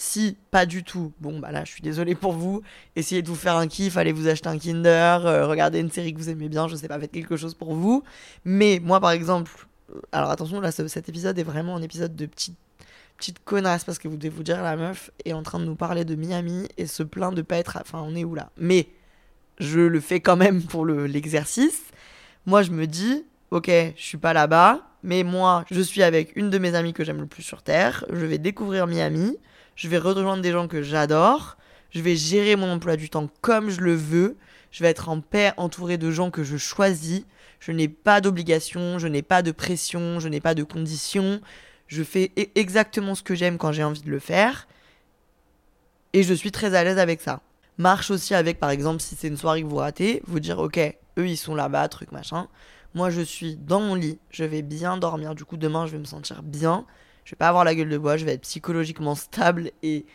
Si 0.00 0.36
pas 0.52 0.64
du 0.64 0.84
tout, 0.84 1.12
bon 1.18 1.40
bah 1.40 1.50
là 1.50 1.64
je 1.64 1.72
suis 1.72 1.82
désolé 1.82 2.14
pour 2.14 2.32
vous, 2.32 2.62
essayez 2.94 3.20
de 3.20 3.26
vous 3.26 3.34
faire 3.34 3.56
un 3.56 3.66
kiff, 3.66 3.96
allez 3.96 4.12
vous 4.12 4.28
acheter 4.28 4.48
un 4.48 4.56
Kinder, 4.56 5.26
euh, 5.26 5.48
regardez 5.48 5.80
une 5.80 5.90
série 5.90 6.14
que 6.14 6.18
vous 6.18 6.30
aimez 6.30 6.48
bien, 6.48 6.68
je 6.68 6.76
sais 6.76 6.86
pas, 6.86 7.00
faites 7.00 7.10
quelque 7.10 7.36
chose 7.36 7.54
pour 7.54 7.74
vous. 7.74 8.04
Mais 8.44 8.80
moi 8.80 9.00
par 9.00 9.10
exemple, 9.10 9.66
euh, 9.92 10.00
alors 10.12 10.30
attention 10.30 10.60
là 10.60 10.70
cet 10.70 11.08
épisode 11.08 11.36
est 11.36 11.42
vraiment 11.42 11.74
un 11.74 11.82
épisode 11.82 12.14
de 12.14 12.26
petite 12.26 12.56
petite 13.16 13.40
connasse 13.44 13.82
parce 13.82 13.98
que 13.98 14.06
vous 14.06 14.16
devez 14.16 14.28
vous 14.28 14.44
dire 14.44 14.62
la 14.62 14.76
meuf 14.76 15.10
est 15.24 15.32
en 15.32 15.42
train 15.42 15.58
de 15.58 15.64
nous 15.64 15.74
parler 15.74 16.04
de 16.04 16.14
Miami 16.14 16.68
et 16.76 16.86
se 16.86 17.02
plaint 17.02 17.34
de 17.34 17.42
pas 17.42 17.56
être, 17.56 17.76
enfin 17.80 18.00
on 18.00 18.14
est 18.14 18.22
où 18.22 18.36
là? 18.36 18.52
Mais 18.56 18.86
je 19.58 19.80
le 19.80 20.00
fais 20.00 20.20
quand 20.20 20.36
même 20.36 20.62
pour 20.62 20.86
l'exercice. 20.86 21.82
moi, 22.46 22.62
je 22.62 22.70
me 22.70 22.86
dis, 22.86 23.24
ok, 23.50 23.68
je 23.68 24.02
suis 24.02 24.18
pas 24.18 24.32
là-bas, 24.32 24.86
mais 25.02 25.22
moi, 25.22 25.64
je 25.70 25.80
suis 25.80 26.02
avec 26.02 26.34
une 26.36 26.50
de 26.50 26.58
mes 26.58 26.74
amies 26.74 26.92
que 26.92 27.04
j'aime 27.04 27.20
le 27.20 27.26
plus 27.26 27.42
sur 27.42 27.62
Terre. 27.62 28.04
Je 28.10 28.24
vais 28.26 28.38
découvrir 28.38 28.86
Miami. 28.86 29.36
Je 29.76 29.88
vais 29.88 29.98
rejoindre 29.98 30.42
des 30.42 30.52
gens 30.52 30.68
que 30.68 30.82
j'adore. 30.82 31.56
Je 31.90 32.00
vais 32.00 32.16
gérer 32.16 32.56
mon 32.56 32.72
emploi 32.72 32.96
du 32.96 33.08
temps 33.10 33.28
comme 33.40 33.70
je 33.70 33.80
le 33.80 33.94
veux. 33.94 34.36
Je 34.70 34.82
vais 34.82 34.90
être 34.90 35.08
en 35.08 35.20
paix 35.20 35.52
entouré 35.56 35.98
de 35.98 36.10
gens 36.10 36.30
que 36.30 36.42
je 36.42 36.56
choisis. 36.56 37.24
Je 37.60 37.72
n'ai 37.72 37.88
pas 37.88 38.20
d'obligation, 38.20 38.98
je 38.98 39.08
n'ai 39.08 39.22
pas 39.22 39.42
de 39.42 39.50
pression, 39.50 40.20
je 40.20 40.28
n'ai 40.28 40.40
pas 40.40 40.54
de 40.54 40.62
conditions. 40.62 41.40
Je 41.86 42.02
fais 42.02 42.32
e-, 42.38 42.46
exactement 42.54 43.14
ce 43.14 43.22
que 43.22 43.34
j'aime 43.34 43.56
quand 43.58 43.72
j'ai 43.72 43.84
envie 43.84 44.02
de 44.02 44.10
le 44.10 44.18
faire. 44.18 44.68
Et 46.12 46.22
je 46.22 46.34
suis 46.34 46.52
très 46.52 46.74
à 46.74 46.84
l'aise 46.84 46.98
avec 46.98 47.20
ça 47.20 47.40
marche 47.78 48.10
aussi 48.10 48.34
avec, 48.34 48.58
par 48.60 48.70
exemple, 48.70 49.00
si 49.00 49.14
c'est 49.14 49.28
une 49.28 49.36
soirée 49.36 49.62
que 49.62 49.66
vous 49.66 49.76
ratez, 49.76 50.22
vous 50.26 50.40
dire, 50.40 50.58
ok, 50.58 50.78
eux 51.18 51.28
ils 51.28 51.36
sont 51.36 51.54
là-bas, 51.54 51.88
truc 51.88 52.12
machin. 52.12 52.48
Moi 52.94 53.10
je 53.10 53.20
suis 53.20 53.56
dans 53.56 53.80
mon 53.80 53.94
lit, 53.94 54.18
je 54.30 54.44
vais 54.44 54.62
bien 54.62 54.96
dormir. 54.98 55.34
Du 55.34 55.44
coup, 55.44 55.56
demain 55.56 55.86
je 55.86 55.92
vais 55.92 55.98
me 55.98 56.04
sentir 56.04 56.42
bien. 56.42 56.86
Je 57.24 57.32
vais 57.32 57.36
pas 57.36 57.48
avoir 57.48 57.64
la 57.64 57.74
gueule 57.74 57.90
de 57.90 57.98
bois, 57.98 58.16
je 58.16 58.24
vais 58.24 58.32
être 58.32 58.42
psychologiquement 58.42 59.14
stable 59.14 59.70
et 59.82 60.06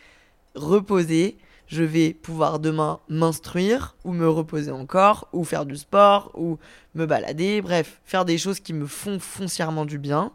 reposé. 0.56 1.38
je 1.68 1.84
vais 1.84 2.14
pouvoir 2.14 2.60
demain 2.60 3.00
m'instruire 3.10 3.96
ou 4.04 4.14
me 4.14 4.30
reposer 4.30 4.72
encore 4.72 5.28
ou 5.34 5.44
faire 5.44 5.66
du 5.66 5.76
sport 5.76 6.32
ou 6.36 6.60
me 6.94 7.06
balader, 7.06 7.62
bref, 7.62 8.02
faire 8.06 8.26
des 8.26 8.38
choses 8.38 8.60
qui 8.60 8.74
me 8.74 8.86
font 8.86 9.20
foncièrement 9.20 9.86
du 9.86 9.98
bien. 9.98 10.32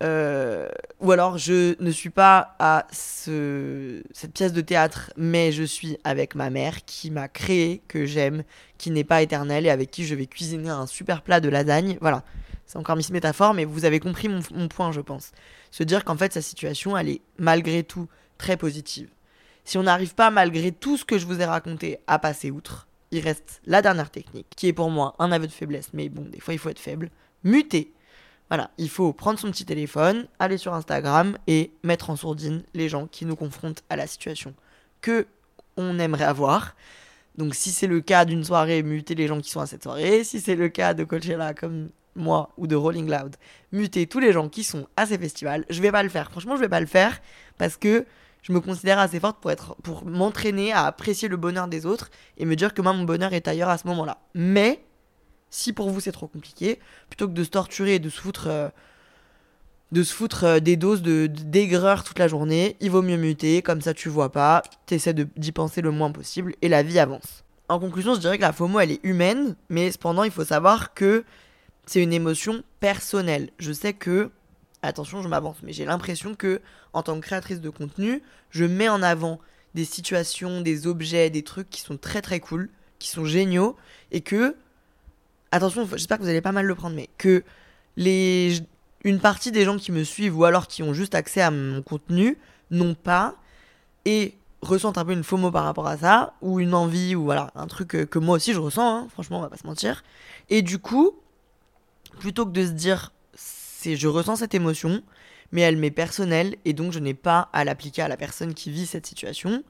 Euh, 0.00 0.68
ou 1.00 1.10
alors 1.10 1.38
je 1.38 1.74
ne 1.82 1.90
suis 1.90 2.10
pas 2.10 2.54
à 2.60 2.86
ce, 2.92 4.00
cette 4.12 4.32
pièce 4.32 4.52
de 4.52 4.60
théâtre, 4.60 5.12
mais 5.16 5.50
je 5.50 5.64
suis 5.64 5.98
avec 6.04 6.36
ma 6.36 6.50
mère 6.50 6.84
qui 6.84 7.10
m'a 7.10 7.26
créé, 7.26 7.82
que 7.88 8.06
j'aime, 8.06 8.44
qui 8.78 8.90
n'est 8.92 9.04
pas 9.04 9.22
éternelle 9.22 9.66
et 9.66 9.70
avec 9.70 9.90
qui 9.90 10.06
je 10.06 10.14
vais 10.14 10.26
cuisiner 10.26 10.68
un 10.68 10.86
super 10.86 11.22
plat 11.22 11.40
de 11.40 11.48
lasagne. 11.48 11.98
Voilà, 12.00 12.22
c'est 12.66 12.78
encore 12.78 12.96
Miss 12.96 13.10
Métaphore, 13.10 13.54
mais 13.54 13.64
vous 13.64 13.84
avez 13.84 13.98
compris 13.98 14.28
mon, 14.28 14.40
mon 14.52 14.68
point, 14.68 14.92
je 14.92 15.00
pense. 15.00 15.32
Se 15.72 15.82
dire 15.82 16.04
qu'en 16.04 16.16
fait, 16.16 16.32
sa 16.32 16.42
situation, 16.42 16.96
elle 16.96 17.08
est 17.08 17.20
malgré 17.38 17.82
tout 17.82 18.08
très 18.38 18.56
positive. 18.56 19.08
Si 19.64 19.78
on 19.78 19.82
n'arrive 19.82 20.14
pas, 20.14 20.30
malgré 20.30 20.70
tout 20.70 20.96
ce 20.96 21.04
que 21.04 21.18
je 21.18 21.26
vous 21.26 21.40
ai 21.40 21.44
raconté, 21.44 21.98
à 22.06 22.18
passer 22.18 22.50
outre, 22.50 22.86
il 23.10 23.20
reste 23.20 23.60
la 23.66 23.82
dernière 23.82 24.10
technique, 24.10 24.46
qui 24.56 24.68
est 24.68 24.72
pour 24.72 24.90
moi 24.90 25.14
un 25.18 25.32
aveu 25.32 25.46
de 25.46 25.52
faiblesse, 25.52 25.90
mais 25.92 26.08
bon, 26.08 26.22
des 26.22 26.40
fois 26.40 26.54
il 26.54 26.58
faut 26.58 26.68
être 26.68 26.78
faible. 26.78 27.10
Muter 27.42 27.92
voilà, 28.48 28.70
il 28.78 28.88
faut 28.88 29.12
prendre 29.12 29.38
son 29.38 29.50
petit 29.50 29.64
téléphone, 29.64 30.26
aller 30.38 30.56
sur 30.56 30.74
Instagram 30.74 31.36
et 31.46 31.70
mettre 31.82 32.10
en 32.10 32.16
sourdine 32.16 32.62
les 32.74 32.88
gens 32.88 33.06
qui 33.06 33.26
nous 33.26 33.36
confrontent 33.36 33.84
à 33.90 33.96
la 33.96 34.06
situation 34.06 34.54
que 35.00 35.26
on 35.76 35.98
aimerait 35.98 36.24
avoir. 36.24 36.74
Donc 37.36 37.54
si 37.54 37.70
c'est 37.70 37.86
le 37.86 38.00
cas 38.00 38.24
d'une 38.24 38.42
soirée, 38.42 38.82
muter 38.82 39.14
les 39.14 39.28
gens 39.28 39.40
qui 39.40 39.50
sont 39.50 39.60
à 39.60 39.66
cette 39.66 39.82
soirée. 39.82 40.24
Si 40.24 40.40
c'est 40.40 40.56
le 40.56 40.68
cas 40.68 40.94
de 40.94 41.04
Coachella 41.04 41.54
comme 41.54 41.90
moi 42.16 42.50
ou 42.56 42.66
de 42.66 42.74
Rolling 42.74 43.08
Loud, 43.08 43.36
muter 43.70 44.06
tous 44.06 44.18
les 44.18 44.32
gens 44.32 44.48
qui 44.48 44.64
sont 44.64 44.88
à 44.96 45.06
ces 45.06 45.18
festivals. 45.18 45.64
Je 45.70 45.80
vais 45.80 45.92
pas 45.92 46.02
le 46.02 46.08
faire. 46.08 46.30
Franchement, 46.30 46.56
je 46.56 46.60
vais 46.60 46.68
pas 46.68 46.80
le 46.80 46.86
faire 46.86 47.20
parce 47.58 47.76
que 47.76 48.06
je 48.42 48.52
me 48.52 48.60
considère 48.60 48.98
assez 48.98 49.20
forte 49.20 49.40
pour 49.40 49.50
être 49.50 49.76
pour 49.82 50.04
m'entraîner 50.04 50.72
à 50.72 50.86
apprécier 50.86 51.28
le 51.28 51.36
bonheur 51.36 51.68
des 51.68 51.86
autres 51.86 52.10
et 52.38 52.44
me 52.44 52.56
dire 52.56 52.74
que 52.74 52.82
moi 52.82 52.92
mon 52.92 53.04
bonheur 53.04 53.34
est 53.34 53.46
ailleurs 53.46 53.68
à 53.68 53.78
ce 53.78 53.86
moment-là. 53.86 54.18
Mais 54.34 54.80
si 55.50 55.72
pour 55.72 55.90
vous 55.90 56.00
c'est 56.00 56.12
trop 56.12 56.26
compliqué, 56.26 56.78
plutôt 57.08 57.28
que 57.28 57.32
de 57.32 57.44
se 57.44 57.50
torturer 57.50 57.96
et 57.96 57.98
de 57.98 58.08
se 58.08 58.20
foutre, 58.20 58.48
euh, 58.48 58.68
de 59.92 60.02
se 60.02 60.12
foutre 60.12 60.44
euh, 60.44 60.60
des 60.60 60.76
doses 60.76 61.02
de, 61.02 61.26
d'aigreur 61.26 62.04
toute 62.04 62.18
la 62.18 62.28
journée, 62.28 62.76
il 62.80 62.90
vaut 62.90 63.02
mieux 63.02 63.16
muter, 63.16 63.62
comme 63.62 63.80
ça 63.80 63.94
tu 63.94 64.08
vois 64.08 64.30
pas, 64.30 64.62
t'essaies 64.86 65.14
d'y 65.14 65.52
penser 65.52 65.80
le 65.80 65.90
moins 65.90 66.12
possible 66.12 66.54
et 66.62 66.68
la 66.68 66.82
vie 66.82 66.98
avance. 66.98 67.44
En 67.68 67.78
conclusion, 67.78 68.14
je 68.14 68.20
dirais 68.20 68.38
que 68.38 68.42
la 68.42 68.52
FOMO 68.52 68.80
elle 68.80 68.92
est 68.92 69.00
humaine, 69.02 69.56
mais 69.68 69.90
cependant 69.90 70.24
il 70.24 70.30
faut 70.30 70.44
savoir 70.44 70.94
que 70.94 71.24
c'est 71.86 72.02
une 72.02 72.12
émotion 72.12 72.62
personnelle. 72.80 73.50
Je 73.58 73.72
sais 73.72 73.92
que, 73.92 74.30
attention 74.82 75.22
je 75.22 75.28
m'avance, 75.28 75.58
mais 75.62 75.72
j'ai 75.72 75.84
l'impression 75.84 76.34
que 76.34 76.60
en 76.92 77.02
tant 77.02 77.14
que 77.16 77.26
créatrice 77.26 77.60
de 77.60 77.70
contenu, 77.70 78.22
je 78.50 78.64
mets 78.64 78.88
en 78.88 79.02
avant 79.02 79.38
des 79.74 79.84
situations, 79.84 80.60
des 80.60 80.86
objets, 80.86 81.30
des 81.30 81.42
trucs 81.42 81.70
qui 81.70 81.80
sont 81.80 81.96
très 81.96 82.22
très 82.22 82.40
cool, 82.40 82.70
qui 82.98 83.08
sont 83.08 83.24
géniaux, 83.24 83.76
et 84.10 84.20
que 84.20 84.56
attention, 85.52 85.86
j'espère 85.92 86.18
que 86.18 86.22
vous 86.22 86.28
allez 86.28 86.40
pas 86.40 86.52
mal 86.52 86.66
le 86.66 86.74
prendre, 86.74 86.96
mais 86.96 87.08
que 87.18 87.44
les, 87.96 88.58
une 89.04 89.20
partie 89.20 89.52
des 89.52 89.64
gens 89.64 89.76
qui 89.76 89.92
me 89.92 90.04
suivent 90.04 90.36
ou 90.36 90.44
alors 90.44 90.66
qui 90.66 90.82
ont 90.82 90.94
juste 90.94 91.14
accès 91.14 91.40
à 91.40 91.50
mon 91.50 91.82
contenu 91.82 92.38
n'ont 92.70 92.94
pas 92.94 93.36
et 94.04 94.34
ressentent 94.62 94.98
un 94.98 95.04
peu 95.04 95.12
une 95.12 95.24
FOMO 95.24 95.50
par 95.50 95.64
rapport 95.64 95.86
à 95.86 95.96
ça, 95.96 96.34
ou 96.40 96.60
une 96.60 96.74
envie, 96.74 97.14
ou 97.14 97.24
voilà, 97.24 97.52
un 97.54 97.66
truc 97.66 97.88
que, 97.88 98.18
moi 98.18 98.36
aussi 98.36 98.52
je 98.52 98.58
ressens, 98.58 98.96
hein, 98.96 99.08
franchement, 99.10 99.38
on 99.38 99.42
va 99.42 99.48
pas 99.48 99.56
se 99.56 99.66
mentir. 99.66 100.02
Et 100.50 100.62
du 100.62 100.78
coup, 100.78 101.16
plutôt 102.18 102.44
que 102.44 102.50
de 102.50 102.64
se 102.66 102.72
dire, 102.72 103.12
c'est 103.34 103.96
je 103.96 104.08
ressens 104.08 104.36
cette 104.36 104.54
émotion, 104.54 105.02
mais 105.52 105.60
elle 105.60 105.76
m'est 105.76 105.90
personnelle, 105.90 106.56
et 106.64 106.72
donc 106.72 106.92
je 106.92 106.98
n'ai 106.98 107.14
pas 107.14 107.48
à 107.52 107.64
l'appliquer 107.64 108.02
à 108.02 108.08
la 108.08 108.16
personne 108.16 108.54
qui 108.54 108.70
vit 108.70 108.86
cette 108.86 109.06
situation, 109.06 109.62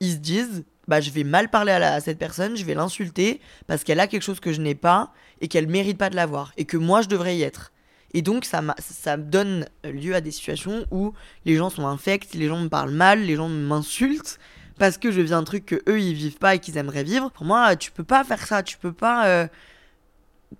ils 0.00 0.12
se 0.12 0.16
disent, 0.16 0.64
bah, 0.90 1.00
je 1.00 1.10
vais 1.12 1.22
mal 1.22 1.48
parler 1.48 1.70
à, 1.70 2.00
cette 2.00 2.18
personne, 2.18 2.56
je 2.56 2.64
vais 2.64 2.74
l'insulter 2.74 3.40
parce 3.68 3.84
qu'elle 3.84 4.00
a 4.00 4.08
quelque 4.08 4.24
chose 4.24 4.40
que 4.40 4.52
je 4.52 4.60
n'ai 4.60 4.74
pas 4.74 5.12
et 5.40 5.46
qu'elle 5.46 5.68
mérite 5.68 5.96
pas 5.96 6.10
de 6.10 6.16
l'avoir 6.16 6.52
et 6.56 6.64
que 6.64 6.76
moi 6.76 7.00
je 7.00 7.08
devrais 7.08 7.36
y 7.36 7.42
être. 7.42 7.70
Et 8.12 8.22
donc 8.22 8.44
ça, 8.44 8.60
ça 8.80 9.16
donne 9.16 9.66
lieu 9.84 10.16
à 10.16 10.20
des 10.20 10.32
situations 10.32 10.84
où 10.90 11.14
les 11.44 11.54
gens 11.54 11.70
sont 11.70 11.86
infects, 11.86 12.34
les 12.34 12.48
gens 12.48 12.58
me 12.58 12.68
parlent 12.68 12.90
mal, 12.90 13.20
les 13.20 13.36
gens 13.36 13.48
m'insultent 13.48 14.40
parce 14.80 14.98
que 14.98 15.12
je 15.12 15.20
vis 15.20 15.32
un 15.32 15.44
truc 15.44 15.64
que 15.64 15.76
eux 15.88 16.00
ils 16.00 16.14
vivent 16.14 16.38
pas 16.38 16.56
et 16.56 16.58
qu'ils 16.58 16.76
aimeraient 16.76 17.04
vivre. 17.04 17.30
Pour 17.30 17.46
moi, 17.46 17.76
tu 17.76 17.92
peux 17.92 18.02
pas 18.02 18.24
faire 18.24 18.44
ça, 18.44 18.64
tu 18.64 18.76
peux 18.76 18.92
pas 18.92 19.28
euh, 19.28 19.46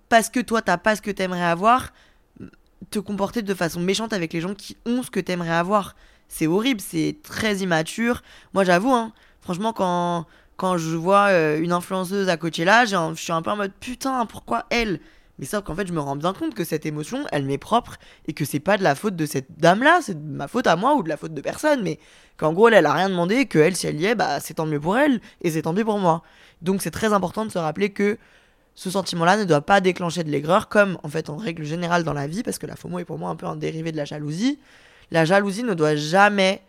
parce 0.07 0.29
que 0.29 0.39
toi 0.39 0.61
t'as 0.61 0.77
pas 0.77 0.95
ce 0.95 1.01
que 1.01 1.11
t'aimerais 1.11 1.43
avoir 1.43 1.91
te 2.89 2.99
comporter 2.99 3.41
de 3.41 3.53
façon 3.53 3.81
méchante 3.81 4.13
avec 4.13 4.31
les 4.31 4.39
gens 4.39 4.55
qui 4.55 4.77
ont 4.85 5.03
ce 5.03 5.11
que 5.11 5.19
t'aimerais 5.19 5.51
avoir. 5.51 5.97
C'est 6.29 6.47
horrible, 6.47 6.79
c'est 6.79 7.17
très 7.21 7.57
immature. 7.57 8.23
Moi 8.53 8.63
j'avoue 8.63 8.93
hein, 8.93 9.11
Franchement, 9.41 9.73
quand, 9.73 10.25
quand 10.57 10.77
je 10.77 10.95
vois 10.95 11.27
euh, 11.29 11.59
une 11.59 11.71
influenceuse 11.71 12.29
à 12.29 12.37
Coachella, 12.37 12.85
je 12.85 13.13
suis 13.15 13.31
un 13.31 13.41
peu 13.41 13.51
en 13.51 13.57
mode 13.57 13.73
putain, 13.79 14.25
pourquoi 14.25 14.65
elle? 14.69 14.99
Mais 15.39 15.45
sauf 15.45 15.63
qu'en 15.63 15.73
fait, 15.73 15.87
je 15.87 15.93
me 15.93 15.99
rends 15.99 16.15
bien 16.15 16.33
compte 16.33 16.53
que 16.53 16.63
cette 16.63 16.85
émotion, 16.85 17.25
elle 17.31 17.45
m'est 17.45 17.57
propre 17.57 17.97
et 18.27 18.33
que 18.33 18.45
c'est 18.45 18.59
pas 18.59 18.77
de 18.77 18.83
la 18.83 18.93
faute 18.93 19.15
de 19.15 19.25
cette 19.25 19.59
dame-là, 19.59 19.99
c'est 20.03 20.13
de 20.13 20.37
ma 20.37 20.47
faute 20.47 20.67
à 20.67 20.75
moi 20.75 20.93
ou 20.95 21.01
de 21.01 21.09
la 21.09 21.17
faute 21.17 21.33
de 21.33 21.41
personne, 21.41 21.81
mais 21.81 21.97
qu'en 22.37 22.53
gros, 22.53 22.69
elle, 22.69 22.85
a 22.85 22.93
rien 22.93 23.09
demandé, 23.09 23.47
que 23.47 23.57
elle, 23.57 23.75
si 23.75 23.87
elle 23.87 23.99
y 23.99 24.05
est, 24.05 24.13
bah 24.13 24.39
c'est 24.39 24.53
tant 24.53 24.67
mieux 24.67 24.79
pour 24.79 24.97
elle 24.97 25.19
et 25.41 25.49
c'est 25.49 25.63
tant 25.63 25.73
mieux 25.73 25.83
pour 25.83 25.97
moi. 25.97 26.21
Donc 26.61 26.83
c'est 26.83 26.91
très 26.91 27.11
important 27.11 27.43
de 27.43 27.51
se 27.51 27.57
rappeler 27.57 27.89
que 27.89 28.19
ce 28.75 28.91
sentiment-là 28.91 29.37
ne 29.37 29.43
doit 29.43 29.61
pas 29.61 29.81
déclencher 29.81 30.23
de 30.23 30.29
l'aigreur, 30.29 30.69
comme 30.69 30.99
en 31.01 31.09
fait 31.09 31.29
en 31.29 31.37
règle 31.37 31.63
générale 31.63 32.03
dans 32.03 32.13
la 32.13 32.27
vie, 32.27 32.43
parce 32.43 32.59
que 32.59 32.67
la 32.67 32.75
FOMO 32.75 32.99
est 32.99 33.05
pour 33.05 33.17
moi 33.17 33.31
un 33.31 33.35
peu 33.35 33.47
un 33.47 33.55
dérivé 33.55 33.91
de 33.91 33.97
la 33.97 34.05
jalousie. 34.05 34.59
La 35.09 35.25
jalousie 35.25 35.63
ne 35.63 35.73
doit 35.73 35.95
jamais 35.95 36.61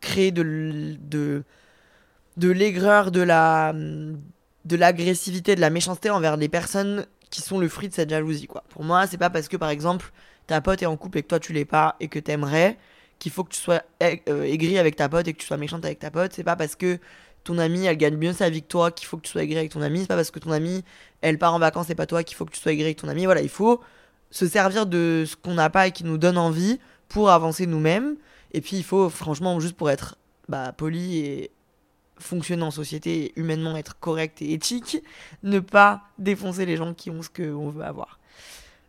créer 0.00 0.30
de, 0.30 0.96
de 1.00 1.42
de 2.40 2.50
l'aigreur, 2.50 3.10
de 3.10 3.20
la 3.20 3.72
de 4.64 4.76
l'agressivité, 4.76 5.54
de 5.54 5.60
la 5.60 5.70
méchanceté 5.70 6.10
envers 6.10 6.36
les 6.36 6.48
personnes 6.48 7.06
qui 7.30 7.42
sont 7.42 7.58
le 7.58 7.68
fruit 7.68 7.88
de 7.88 7.94
cette 7.94 8.10
jalousie 8.10 8.46
quoi. 8.46 8.64
Pour 8.70 8.82
moi, 8.82 9.06
c'est 9.06 9.18
pas 9.18 9.30
parce 9.30 9.48
que 9.48 9.56
par 9.56 9.70
exemple 9.70 10.10
ta 10.46 10.60
pote 10.60 10.82
est 10.82 10.86
en 10.86 10.96
couple 10.96 11.18
et 11.18 11.22
que 11.22 11.28
toi 11.28 11.38
tu 11.38 11.52
l'es 11.52 11.64
pas 11.64 11.96
et 12.00 12.08
que 12.08 12.18
t'aimerais 12.18 12.78
qu'il 13.18 13.30
faut 13.30 13.44
que 13.44 13.50
tu 13.50 13.60
sois 13.60 13.82
euh, 14.02 14.42
aigri 14.42 14.78
avec 14.78 14.96
ta 14.96 15.08
pote 15.08 15.28
et 15.28 15.34
que 15.34 15.38
tu 15.38 15.46
sois 15.46 15.58
méchante 15.58 15.84
avec 15.84 15.98
ta 15.98 16.10
pote. 16.10 16.32
C'est 16.32 16.44
pas 16.44 16.56
parce 16.56 16.76
que 16.76 16.98
ton 17.44 17.58
amie 17.58 17.84
elle 17.84 17.96
gagne 17.96 18.16
mieux 18.16 18.32
sa 18.32 18.48
vie 18.50 18.62
que 18.62 18.68
toi 18.68 18.90
qu'il 18.90 19.06
faut 19.06 19.18
que 19.18 19.22
tu 19.22 19.30
sois 19.30 19.42
aigri 19.42 19.58
avec 19.58 19.70
ton 19.70 19.82
amie. 19.82 20.00
C'est 20.00 20.08
pas 20.08 20.16
parce 20.16 20.30
que 20.30 20.38
ton 20.38 20.50
amie 20.50 20.82
elle 21.20 21.38
part 21.38 21.54
en 21.54 21.58
vacances 21.58 21.90
et 21.90 21.94
pas 21.94 22.06
toi 22.06 22.24
qu'il 22.24 22.36
faut 22.36 22.46
que 22.46 22.52
tu 22.52 22.60
sois 22.60 22.72
aigri 22.72 22.84
avec 22.84 22.96
ton 22.96 23.08
amie. 23.08 23.26
Voilà, 23.26 23.42
il 23.42 23.50
faut 23.50 23.80
se 24.30 24.46
servir 24.46 24.86
de 24.86 25.24
ce 25.26 25.36
qu'on 25.36 25.54
n'a 25.54 25.68
pas 25.68 25.88
et 25.88 25.92
qui 25.92 26.04
nous 26.04 26.16
donne 26.16 26.38
envie 26.38 26.80
pour 27.08 27.30
avancer 27.30 27.66
nous-mêmes. 27.66 28.16
Et 28.52 28.62
puis 28.62 28.76
il 28.76 28.84
faut 28.84 29.10
franchement 29.10 29.60
juste 29.60 29.76
pour 29.76 29.90
être 29.90 30.16
bah, 30.48 30.72
poli 30.76 31.18
et 31.18 31.50
fonctionner 32.20 32.62
en 32.62 32.70
société, 32.70 33.32
humainement 33.36 33.76
être 33.76 33.98
correct 33.98 34.42
et 34.42 34.52
éthique, 34.52 35.02
ne 35.42 35.60
pas 35.60 36.02
défoncer 36.18 36.66
les 36.66 36.76
gens 36.76 36.94
qui 36.94 37.10
ont 37.10 37.22
ce 37.22 37.28
qu'on 37.28 37.68
veut 37.70 37.84
avoir. 37.84 38.18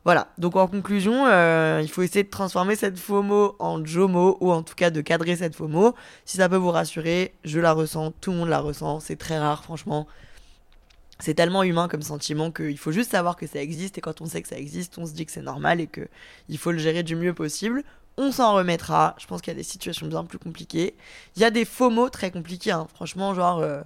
Voilà, 0.04 0.30
donc 0.40 0.56
en 0.56 0.68
conclusion, 0.68 1.28
euh, 1.28 1.80
il 1.84 1.88
faut 1.88 2.02
essayer 2.02 2.24
de 2.24 2.30
transformer 2.30 2.76
cette 2.76 2.98
FOMO 2.98 3.56
en 3.60 3.86
JOMO, 3.86 4.38
ou 4.42 4.52
en 4.52 4.64
tout 4.64 4.74
cas 4.74 4.90
de 4.90 5.00
cadrer 5.02 5.36
cette 5.36 5.56
FOMO. 5.56 5.94
Si 6.26 6.38
ça 6.38 6.50
peut 6.50 6.56
vous 6.56 6.72
rassurer, 6.72 7.36
je 7.44 7.60
la 7.60 7.72
ressens, 7.72 8.12
tout 8.20 8.32
le 8.32 8.38
monde 8.38 8.50
la 8.50 8.60
ressent, 8.60 9.00
c'est 9.00 9.16
très 9.16 9.38
rare 9.38 9.64
franchement. 9.64 10.08
C'est 11.20 11.36
tellement 11.36 11.62
humain 11.62 11.88
comme 11.88 12.02
sentiment 12.02 12.50
qu'il 12.50 12.80
faut 12.80 12.92
juste 12.92 13.12
savoir 13.12 13.36
que 13.36 13.46
ça 13.46 13.62
existe, 13.62 14.00
et 14.00 14.02
quand 14.02 14.22
on 14.22 14.26
sait 14.26 14.42
que 14.42 14.48
ça 14.48 14.58
existe, 14.58 14.98
on 14.98 15.06
se 15.06 15.14
dit 15.14 15.24
que 15.28 15.32
c'est 15.32 15.44
normal 15.44 15.80
et 15.80 15.88
qu'il 15.88 16.58
faut 16.58 16.72
le 16.72 16.80
gérer 16.80 17.04
du 17.04 17.16
mieux 17.16 17.36
possible 17.36 17.84
on 18.18 18.32
s'en 18.32 18.54
remettra. 18.54 19.16
Je 19.20 19.26
pense 19.26 19.42
qu'il 19.42 19.52
y 19.52 19.56
a 19.56 19.58
des 19.58 19.64
situations 19.64 20.08
bien 20.08 20.24
plus 20.24 20.40
compliquées. 20.40 20.96
Il 21.36 21.42
y 21.42 21.46
a 21.46 21.52
des 21.52 21.66
faux 21.66 21.90
mots 21.90 22.10
très 22.10 22.32
compliqués, 22.32 22.72
hein. 22.72 22.88
franchement, 22.94 23.34
genre. 23.34 23.60
Euh, 23.60 23.82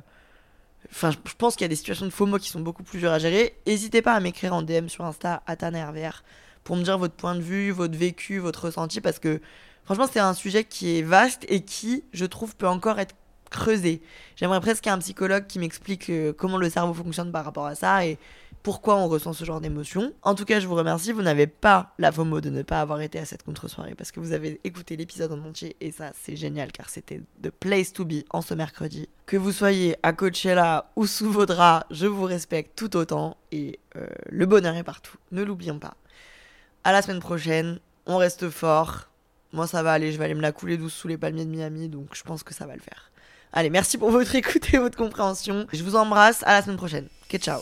enfin, 0.91 1.11
je 1.11 1.33
pense 1.38 1.55
qu'il 1.55 1.63
y 1.63 1.65
a 1.65 1.69
des 1.69 1.75
situations 1.75 2.05
de 2.05 2.11
faux 2.11 2.25
mots 2.25 2.38
qui 2.38 2.49
sont 2.49 2.59
beaucoup 2.59 2.83
plus 2.83 2.99
dures 2.99 3.11
à 3.11 3.19
gérer. 3.19 3.55
N'hésitez 3.67 4.01
pas 4.01 4.13
à 4.13 4.19
m'écrire 4.19 4.53
en 4.53 4.61
DM 4.61 4.88
sur 4.88 5.05
Insta, 5.05 5.43
RVR, 5.47 6.23
pour 6.63 6.75
me 6.75 6.83
dire 6.83 6.97
votre 6.97 7.15
point 7.15 7.35
de 7.35 7.41
vue, 7.41 7.71
votre 7.71 7.97
vécu, 7.97 8.39
votre 8.39 8.65
ressenti, 8.65 9.01
parce 9.01 9.19
que 9.19 9.41
franchement, 9.83 10.07
c'est 10.11 10.19
un 10.19 10.33
sujet 10.33 10.63
qui 10.63 10.97
est 10.97 11.01
vaste 11.01 11.45
et 11.47 11.61
qui, 11.61 12.03
je 12.13 12.25
trouve, 12.25 12.55
peut 12.55 12.67
encore 12.67 12.99
être 12.99 13.15
creusé. 13.49 14.01
J'aimerais 14.35 14.59
presque 14.59 14.88
un 14.88 14.97
psychologue 14.99 15.47
qui 15.47 15.59
m'explique 15.59 16.09
euh, 16.09 16.33
comment 16.33 16.57
le 16.57 16.69
cerveau 16.69 16.93
fonctionne 16.93 17.31
par 17.31 17.45
rapport 17.45 17.65
à 17.65 17.75
ça 17.75 18.05
et 18.05 18.17
pourquoi 18.65 18.95
on 18.95 19.08
ressent 19.08 19.32
ce 19.32 19.45
genre 19.45 19.62
d'émotion. 19.62 20.12
En 20.23 20.34
tout 20.34 20.43
cas, 20.43 20.60
je 20.60 20.65
vous 20.65 20.73
remercie. 20.73 21.12
Vous 21.12 21.21
n'avez 21.21 21.45
pas 21.45 21.93
la 21.99 22.12
FOMO 22.12 22.41
de 22.41 22.49
ne 22.49 22.63
pas 22.63 22.82
avoir 22.82 22.99
été 23.01 23.19
à 23.19 23.25
cette 23.25 23.43
contre-soirée 23.43 23.93
parce 23.93 24.12
que 24.12 24.19
vous 24.19 24.32
avez 24.32 24.60
écouté 24.63 24.97
l'épisode 24.97 25.32
en 25.34 25.47
entier 25.47 25.75
et 25.82 25.91
ça, 25.91 26.13
c'est 26.19 26.36
génial 26.36 26.71
car 26.71 26.89
c'était 26.89 27.21
the 27.43 27.51
place 27.51 27.93
to 27.93 28.06
be 28.06 28.23
en 28.32 28.41
ce 28.41 28.56
mercredi. 28.56 29.08
Que 29.28 29.38
vous 29.38 29.51
soyez 29.51 29.97
à 30.01 30.13
Coachella 30.13 30.89
ou 30.95 31.06
sous 31.06 31.30
vos 31.30 31.45
draps, 31.45 31.86
je 31.91 32.08
vous 32.08 32.23
respecte 32.23 32.75
tout 32.75 32.97
autant 32.97 33.38
et 33.51 33.80
euh, 33.97 34.08
le 34.30 34.47
bonheur 34.47 34.75
est 34.75 34.84
partout. 34.84 35.17
Ne 35.32 35.43
l'oublions 35.43 35.78
pas. 35.78 35.93
À 36.84 36.91
la 36.91 37.04
semaine 37.04 37.19
prochaine. 37.19 37.80
On 38.08 38.17
reste 38.17 38.49
fort. 38.49 39.10
Moi, 39.54 39.67
ça 39.67 39.84
va 39.84 39.93
aller. 39.93 40.12
Je 40.12 40.17
vais 40.17 40.25
aller 40.25 40.34
me 40.34 40.41
la 40.41 40.51
couler 40.51 40.78
douce 40.78 40.95
sous 40.95 41.08
les 41.08 41.19
palmiers 41.19 41.45
de 41.45 41.51
Miami 41.51 41.88
donc 41.88 42.15
je 42.15 42.23
pense 42.23 42.41
que 42.41 42.56
ça 42.56 42.65
va 42.65 42.73
le 42.73 42.82
faire. 42.82 43.12
Allez, 43.54 43.69
merci 43.69 43.99
pour 43.99 44.10
votre 44.10 44.34
écoute 44.43 44.73
et 44.73 44.80
votre 44.80 44.97
compréhension. 44.97 45.67
Je 45.71 45.84
vous 45.84 45.95
embrasse. 45.95 46.41
À 46.47 46.54
la 46.54 46.63
semaine 46.63 46.78
prochaine. 46.78 47.10
Ok, 47.30 47.39
ciao. 47.39 47.62